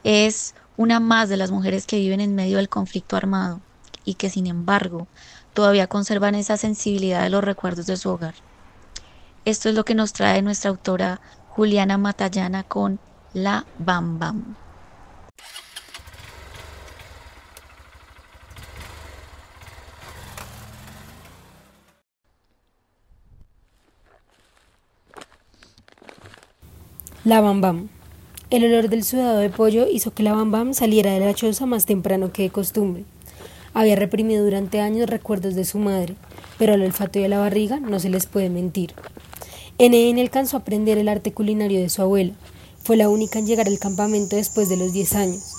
es 0.03 0.57
una 0.77 0.99
más 0.99 1.29
de 1.29 1.37
las 1.37 1.53
mujeres 1.53 1.87
que 1.87 2.01
viven 2.01 2.21
en 2.21 2.35
medio 2.35 2.57
del 2.57 2.69
conflicto 2.69 3.17
armado 3.17 3.61
y 4.05 4.15
que 4.15 4.29
sin 4.29 4.49
embargo 4.49 5.07
todavía 5.55 5.87
conservan 5.87 6.35
esa 6.35 6.57
sensibilidad 6.57 7.23
de 7.23 7.31
los 7.31 7.45
recuerdos 7.45 7.87
de 7.87 7.97
su 7.97 8.11
hogar. 8.11 8.35
Esto 9.45 9.69
es 9.69 9.77
lo 9.77 9.85
que 9.85 9.95
nos 9.95 10.13
trae 10.13 10.43
nuestra 10.43 10.71
autora 10.71 11.21
Juliana 11.47 11.99
Matallana 11.99 12.65
con 12.65 12.99
La 13.33 13.65
Bam 13.79 14.19
Bam. 14.19 14.62
La 27.25 27.41
Bam 27.41 27.61
Bam. 27.61 27.89
El 28.51 28.65
olor 28.65 28.89
del 28.89 29.05
sudado 29.05 29.39
de 29.39 29.49
pollo 29.49 29.87
hizo 29.89 30.13
que 30.13 30.25
la 30.25 30.33
Bam 30.33 30.51
Bam 30.51 30.75
saliera 30.75 31.13
de 31.13 31.21
la 31.21 31.35
choza 31.35 31.67
más 31.67 31.87
temprano 31.87 32.33
que 32.33 32.43
de 32.43 32.51
costumbre. 32.51 33.05
Había 33.75 33.95
reprimido 33.95 34.43
durante 34.43 34.81
años 34.81 35.09
recuerdos 35.09 35.55
de 35.55 35.65
su 35.65 35.79
madre, 35.79 36.17
pero 36.59 36.75
al 36.75 36.83
olfato 36.83 37.21
y 37.21 37.25
a 37.25 37.29
la 37.29 37.39
barriga 37.39 37.79
no 37.79 38.01
se 38.01 38.11
les 38.11 38.27
puede 38.27 38.51
mentir. 38.51 38.95
NN 39.79 40.19
alcanzó 40.19 40.57
a 40.57 40.61
aprender 40.61 40.99
el 40.99 41.09
arte 41.09 41.33
culinario 41.33 41.79
de 41.81 41.91
su 41.91 42.03
abuela. 42.03 42.33
Fue 42.83 42.97
la 42.97 43.09
única 43.09 43.39
en 43.39 43.47
llegar 43.47 43.69
al 43.69 43.79
campamento 43.79 44.35
después 44.35 44.69
de 44.69 44.79
los 44.79 44.93
10 44.93 45.15
años. 45.15 45.55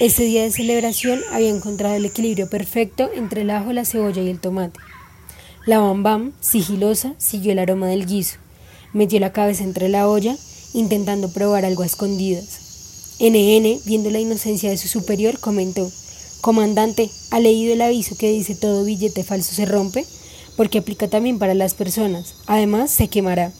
Ese 0.00 0.24
día 0.24 0.44
de 0.44 0.50
celebración 0.50 1.20
había 1.30 1.50
encontrado 1.50 1.94
el 1.94 2.06
equilibrio 2.06 2.48
perfecto 2.48 3.10
entre 3.14 3.42
el 3.42 3.50
ajo, 3.50 3.74
la 3.74 3.84
cebolla 3.84 4.22
y 4.22 4.30
el 4.30 4.40
tomate. 4.40 4.80
La 5.66 5.78
Bam 5.78 6.02
Bam, 6.02 6.32
sigilosa, 6.40 7.12
siguió 7.18 7.52
el 7.52 7.58
aroma 7.58 7.88
del 7.88 8.06
guiso. 8.06 8.38
Metió 8.94 9.20
la 9.20 9.34
cabeza 9.34 9.62
entre 9.62 9.90
la 9.90 10.08
olla 10.08 10.38
intentando 10.74 11.30
probar 11.30 11.64
algo 11.64 11.82
a 11.82 11.86
escondidas. 11.86 12.60
NN, 13.18 13.80
viendo 13.84 14.10
la 14.10 14.20
inocencia 14.20 14.70
de 14.70 14.76
su 14.76 14.88
superior, 14.88 15.38
comentó, 15.38 15.90
Comandante, 16.42 17.08
¿ha 17.30 17.38
leído 17.38 17.72
el 17.72 17.82
aviso 17.82 18.16
que 18.16 18.28
dice 18.28 18.56
todo 18.56 18.84
billete 18.84 19.22
falso 19.22 19.54
se 19.54 19.64
rompe? 19.64 20.04
Porque 20.56 20.78
aplica 20.78 21.06
también 21.06 21.38
para 21.38 21.54
las 21.54 21.74
personas. 21.74 22.34
Además, 22.46 22.90
se 22.90 23.06
quemará. 23.06 23.52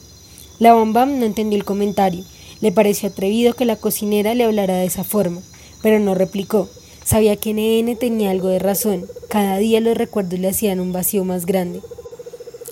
La 0.59 0.75
Bam 0.75 1.21
no 1.21 1.25
entendió 1.25 1.57
el 1.57 1.65
comentario. 1.65 2.25
Le 2.61 2.73
pareció 2.73 3.09
atrevido 3.09 3.55
que 3.55 3.67
la 3.67 3.77
cocinera 3.77 4.35
le 4.35 4.43
hablara 4.43 4.75
de 4.75 4.87
esa 4.87 5.05
forma, 5.05 5.41
pero 5.81 6.01
no 6.01 6.17
replicó. 6.17 6.69
Sabía 7.05 7.37
que 7.37 7.55
NN 7.55 7.97
tenía 7.97 8.33
algo 8.33 8.49
de 8.49 8.59
razón. 8.59 9.07
Cada 9.29 9.59
día 9.59 9.81
los 9.81 9.97
recuerdos 9.97 10.41
le 10.41 10.49
hacían 10.49 10.81
un 10.81 10.93
vacío 10.93 11.25
más 11.25 11.47
grande. 11.47 11.83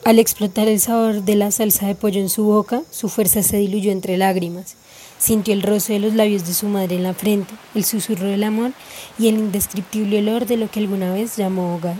Al 0.02 0.18
explotar 0.18 0.66
el 0.66 0.80
sabor 0.80 1.22
de 1.24 1.36
la 1.36 1.50
salsa 1.50 1.86
de 1.86 1.94
pollo 1.94 2.20
en 2.20 2.30
su 2.30 2.44
boca, 2.44 2.82
su 2.90 3.10
fuerza 3.10 3.42
se 3.42 3.58
diluyó 3.58 3.92
entre 3.92 4.16
lágrimas. 4.16 4.76
Sintió 5.18 5.52
el 5.52 5.62
roce 5.62 5.92
de 5.92 5.98
los 5.98 6.14
labios 6.14 6.46
de 6.46 6.54
su 6.54 6.68
madre 6.68 6.96
en 6.96 7.02
la 7.02 7.12
frente, 7.12 7.52
el 7.74 7.84
susurro 7.84 8.26
del 8.26 8.42
amor 8.44 8.72
y 9.18 9.28
el 9.28 9.34
indescriptible 9.34 10.20
olor 10.20 10.46
de 10.46 10.56
lo 10.56 10.70
que 10.70 10.80
alguna 10.80 11.12
vez 11.12 11.36
llamó 11.36 11.74
hogar. 11.74 11.98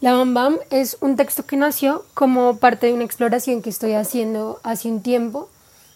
La 0.00 0.12
Bam 0.12 0.34
Bam 0.34 0.58
es 0.70 0.96
un 1.00 1.16
texto 1.16 1.46
que 1.46 1.56
nació 1.56 2.04
como 2.14 2.58
parte 2.58 2.86
de 2.86 2.94
una 2.94 3.02
exploración 3.02 3.60
que 3.60 3.70
estoy 3.70 3.94
haciendo 3.94 4.60
hace 4.62 4.88
un 4.88 5.02
tiempo 5.02 5.48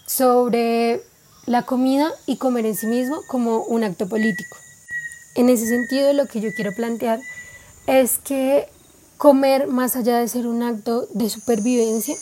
sobre 0.04 1.00
la 1.46 1.62
comida 1.62 2.10
y 2.26 2.38
comer 2.38 2.66
en 2.66 2.74
sí 2.74 2.88
mismo 2.88 3.20
como 3.28 3.62
un 3.62 3.84
acto 3.84 4.08
político. 4.08 4.56
En 5.34 5.48
ese 5.48 5.66
sentido, 5.66 6.12
lo 6.12 6.26
que 6.26 6.40
yo 6.40 6.50
quiero 6.54 6.74
plantear 6.74 7.20
es 7.86 8.18
que 8.18 8.68
comer, 9.16 9.68
más 9.68 9.96
allá 9.96 10.18
de 10.18 10.28
ser 10.28 10.46
un 10.46 10.62
acto 10.62 11.06
de 11.12 11.30
supervivencia, 11.30 12.16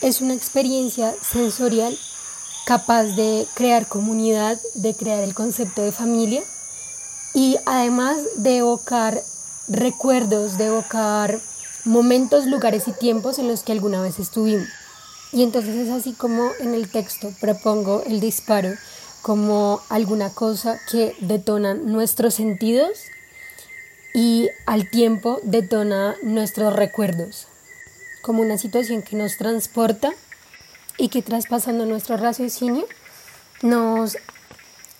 es 0.00 0.20
una 0.20 0.34
experiencia 0.34 1.12
sensorial 1.22 1.96
capaz 2.66 3.04
de 3.16 3.46
crear 3.54 3.86
comunidad, 3.86 4.58
de 4.74 4.94
crear 4.94 5.22
el 5.22 5.34
concepto 5.34 5.82
de 5.82 5.92
familia 5.92 6.42
y 7.34 7.56
además 7.66 8.18
de 8.38 8.58
evocar 8.58 9.20
recuerdos, 9.68 10.58
de 10.58 10.66
evocar 10.66 11.38
momentos, 11.84 12.46
lugares 12.46 12.88
y 12.88 12.92
tiempos 12.92 13.38
en 13.38 13.48
los 13.48 13.62
que 13.62 13.72
alguna 13.72 14.00
vez 14.00 14.18
estuvimos. 14.18 14.68
Y 15.32 15.42
entonces 15.42 15.74
es 15.76 15.90
así 15.90 16.12
como 16.12 16.50
en 16.60 16.74
el 16.74 16.90
texto 16.90 17.32
propongo 17.40 18.02
el 18.06 18.20
disparo 18.20 18.70
como 19.26 19.80
alguna 19.88 20.30
cosa 20.30 20.78
que 20.88 21.16
detona 21.18 21.74
nuestros 21.74 22.34
sentidos 22.34 22.96
y 24.14 24.48
al 24.66 24.88
tiempo 24.88 25.40
detona 25.42 26.14
nuestros 26.22 26.72
recuerdos, 26.72 27.48
como 28.22 28.42
una 28.42 28.56
situación 28.56 29.02
que 29.02 29.16
nos 29.16 29.36
transporta 29.36 30.12
y 30.96 31.08
que 31.08 31.22
traspasando 31.22 31.86
nuestro 31.86 32.16
raciocinio 32.16 32.86
nos 33.62 34.16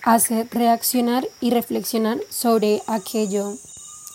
hace 0.03 0.49
reaccionar 0.51 1.29
y 1.41 1.53
reflexionar 1.53 2.19
sobre 2.29 2.83
aquello 2.89 3.57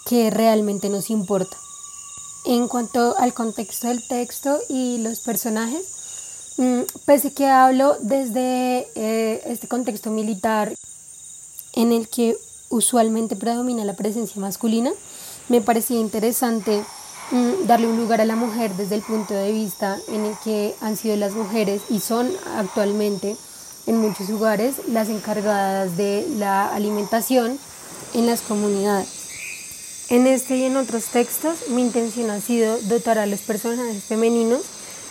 que 0.10 0.30
realmente 0.30 0.89
nos 0.89 1.10
importa. 1.10 1.56
En 2.45 2.67
cuanto 2.67 3.17
al 3.17 3.34
contexto 3.34 3.88
del 3.88 4.06
texto 4.10 4.60
y 4.67 4.97
los 4.97 5.21
personajes, 5.21 6.01
pese 7.06 7.34
que 7.34 7.47
hablo 7.47 7.97
desde 8.02 8.88
eh, 8.95 9.41
este 9.45 9.67
contexto 9.67 10.10
militar 10.12 10.74
en 11.74 11.91
el 11.91 12.08
que 12.08 12.38
usualmente 12.69 13.36
predomina 13.36 13.86
la 13.86 13.95
presencia 13.95 14.39
masculina, 14.41 14.91
me 15.50 15.62
parecía 15.62 16.00
interesante 16.00 16.84
mm, 17.32 17.67
darle 17.67 17.88
un 17.88 17.97
lugar 17.97 18.21
a 18.21 18.26
la 18.26 18.36
mujer 18.36 18.71
desde 18.76 18.95
el 18.95 19.02
punto 19.02 19.34
de 19.34 19.52
vista 19.52 19.97
en 20.08 20.26
el 20.26 20.36
que 20.43 20.76
han 20.82 20.97
sido 20.97 21.15
las 21.17 21.34
mujeres 21.34 21.82
y 21.89 22.00
son 22.00 22.30
actualmente 22.56 23.36
en 23.88 23.97
muchos 23.97 24.30
lugares 24.30 24.76
las 24.88 25.10
encargadas 25.10 25.97
de 25.97 26.26
la 26.38 26.74
alimentación 26.74 27.58
en 28.13 28.26
las 28.26 28.41
comunidades. 28.41 29.10
En 30.10 30.28
este 30.28 30.58
y 30.58 30.63
en 30.65 30.76
otros 30.76 31.06
textos 31.06 31.69
mi 31.69 31.82
intención 31.82 32.30
ha 32.30 32.41
sido 32.41 32.78
dotar 32.82 33.17
a 33.17 33.26
los 33.26 33.39
personajes 33.41 34.04
femeninos 34.04 34.62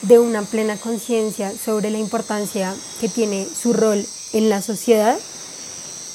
de 0.03 0.19
una 0.19 0.43
plena 0.43 0.77
conciencia 0.77 1.53
sobre 1.53 1.91
la 1.91 1.99
importancia 1.99 2.75
que 3.01 3.09
tiene 3.09 3.47
su 3.47 3.73
rol 3.73 4.05
en 4.33 4.49
la 4.49 4.63
sociedad 4.63 5.19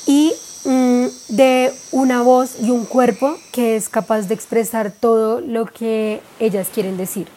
y 0.08 0.34
mm, 0.63 1.06
de 1.30 1.74
una 1.91 2.21
voz 2.21 2.56
y 2.62 2.71
un 2.71 2.86
cuerpo 2.86 3.38
que 3.52 3.76
es 3.76 3.89
capaz 3.89 4.21
de 4.24 4.34
expresar 4.34 4.91
todo 4.91 5.41
lo 5.41 5.65
que 5.65 6.21
ellas 6.39 6.67
quieren 6.74 6.98
decir. 6.98 7.28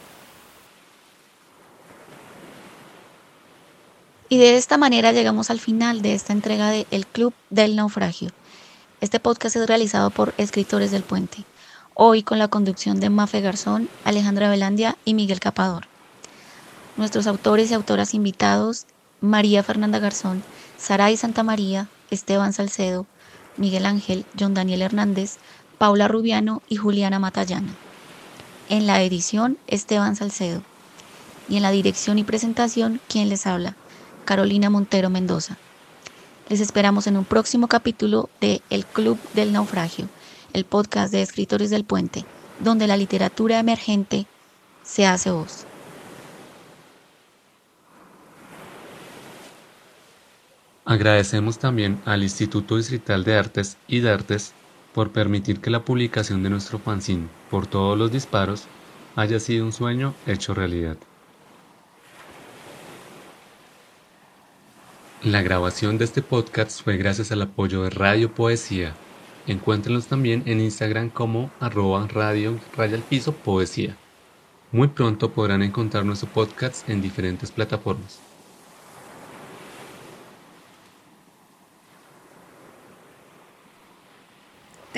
Y 4.31 4.37
de 4.37 4.57
esta 4.57 4.77
manera 4.77 5.11
llegamos 5.11 5.49
al 5.49 5.59
final 5.59 6.03
de 6.03 6.13
esta 6.13 6.33
entrega 6.33 6.69
de 6.69 6.85
El 6.91 7.07
Club 7.07 7.33
del 7.49 7.75
Naufragio. 7.75 8.29
Este 9.01 9.19
podcast 9.19 9.55
es 9.55 9.65
realizado 9.65 10.11
por 10.11 10.35
Escritores 10.37 10.91
del 10.91 11.01
Puente, 11.01 11.45
hoy 11.95 12.21
con 12.21 12.37
la 12.37 12.47
conducción 12.47 12.99
de 12.99 13.09
Mafe 13.09 13.41
Garzón, 13.41 13.89
Alejandra 14.03 14.49
Velandia 14.49 14.97
y 15.03 15.15
Miguel 15.15 15.39
Capador. 15.39 15.87
Nuestros 16.99 17.27
autores 17.27 17.71
y 17.71 17.73
autoras 17.73 18.13
invitados, 18.13 18.85
María 19.21 19.63
Fernanda 19.63 19.99
Garzón, 19.99 20.43
Saray 20.77 21.15
Santa 21.15 21.43
María, 21.43 21.87
Esteban 22.11 22.51
Salcedo, 22.51 23.05
Miguel 23.55 23.85
Ángel, 23.85 24.25
John 24.37 24.53
Daniel 24.53 24.81
Hernández, 24.81 25.37
Paula 25.77 26.09
Rubiano 26.09 26.61
y 26.67 26.75
Juliana 26.75 27.17
Matallana. 27.17 27.73
En 28.67 28.85
la 28.85 29.01
edición, 29.01 29.57
Esteban 29.67 30.17
Salcedo. 30.17 30.61
Y 31.47 31.55
en 31.55 31.63
la 31.63 31.71
dirección 31.71 32.19
y 32.19 32.25
presentación, 32.25 32.99
quien 33.07 33.29
les 33.29 33.47
habla, 33.47 33.77
Carolina 34.25 34.69
Montero 34.69 35.09
Mendoza. 35.09 35.57
Les 36.49 36.59
esperamos 36.59 37.07
en 37.07 37.15
un 37.15 37.23
próximo 37.23 37.69
capítulo 37.69 38.29
de 38.41 38.61
El 38.69 38.85
Club 38.85 39.17
del 39.33 39.53
Naufragio, 39.53 40.09
el 40.51 40.65
podcast 40.65 41.13
de 41.13 41.21
escritores 41.21 41.69
del 41.69 41.85
puente, 41.85 42.25
donde 42.59 42.87
la 42.87 42.97
literatura 42.97 43.57
emergente 43.57 44.25
se 44.83 45.07
hace 45.07 45.31
voz. 45.31 45.65
Agradecemos 50.89 51.59
también 51.59 52.01
al 52.05 52.23
Instituto 52.23 52.75
Distrital 52.75 53.23
de 53.23 53.35
Artes 53.35 53.77
y 53.87 53.99
de 53.99 54.09
Artes 54.09 54.55
por 54.91 55.11
permitir 55.11 55.61
que 55.61 55.69
la 55.69 55.85
publicación 55.85 56.41
de 56.41 56.49
nuestro 56.49 56.79
fanzine 56.79 57.27
por 57.51 57.67
todos 57.67 57.95
los 57.95 58.11
disparos 58.11 58.71
haya 59.15 59.39
sido 59.39 59.65
un 59.65 59.71
sueño 59.71 60.15
hecho 60.25 60.55
realidad. 60.55 60.97
La 65.21 65.43
grabación 65.43 65.99
de 65.99 66.05
este 66.05 66.23
podcast 66.23 66.81
fue 66.81 66.97
gracias 66.97 67.31
al 67.31 67.43
apoyo 67.43 67.83
de 67.83 67.91
Radio 67.91 68.33
Poesía. 68.33 68.95
Encuéntrenlos 69.45 70.07
también 70.07 70.41
en 70.47 70.59
Instagram 70.59 71.11
como 71.11 71.51
arroba 71.59 72.07
radio 72.07 72.59
raya 72.75 72.97
piso 73.07 73.35
poesía. 73.43 73.95
Muy 74.71 74.87
pronto 74.87 75.35
podrán 75.35 75.61
encontrar 75.61 76.03
nuestro 76.03 76.31
podcast 76.31 76.89
en 76.89 76.99
diferentes 76.99 77.51
plataformas. 77.51 78.28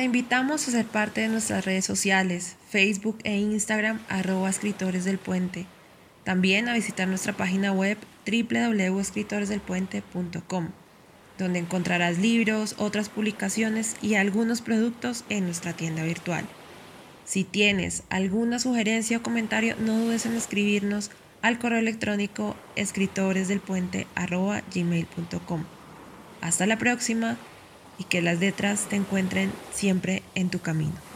Te 0.01 0.05
invitamos 0.05 0.67
a 0.67 0.71
ser 0.71 0.87
parte 0.87 1.21
de 1.21 1.27
nuestras 1.27 1.63
redes 1.63 1.85
sociales, 1.85 2.55
Facebook 2.71 3.19
e 3.23 3.37
Instagram, 3.37 3.99
arroba 4.09 4.49
escritores 4.49 5.05
del 5.05 5.19
puente. 5.19 5.67
También 6.23 6.67
a 6.67 6.73
visitar 6.73 7.07
nuestra 7.07 7.33
página 7.33 7.71
web 7.71 7.99
www.escritoresdelpuente.com, 8.25 10.69
donde 11.37 11.59
encontrarás 11.59 12.17
libros, 12.17 12.73
otras 12.79 13.09
publicaciones 13.09 13.95
y 14.01 14.15
algunos 14.15 14.61
productos 14.61 15.23
en 15.29 15.45
nuestra 15.45 15.73
tienda 15.73 16.03
virtual. 16.03 16.45
Si 17.23 17.43
tienes 17.43 18.01
alguna 18.09 18.57
sugerencia 18.57 19.17
o 19.17 19.21
comentario, 19.21 19.75
no 19.77 19.99
dudes 19.99 20.25
en 20.25 20.35
escribirnos 20.35 21.11
al 21.43 21.59
correo 21.59 21.77
electrónico 21.77 22.55
escritoresdelpuente.gmail.com. 22.75 25.63
Hasta 26.41 26.65
la 26.65 26.79
próxima 26.79 27.37
y 28.01 28.03
que 28.03 28.23
las 28.23 28.39
letras 28.39 28.87
te 28.89 28.95
encuentren 28.95 29.51
siempre 29.71 30.23
en 30.33 30.49
tu 30.49 30.59
camino. 30.59 31.10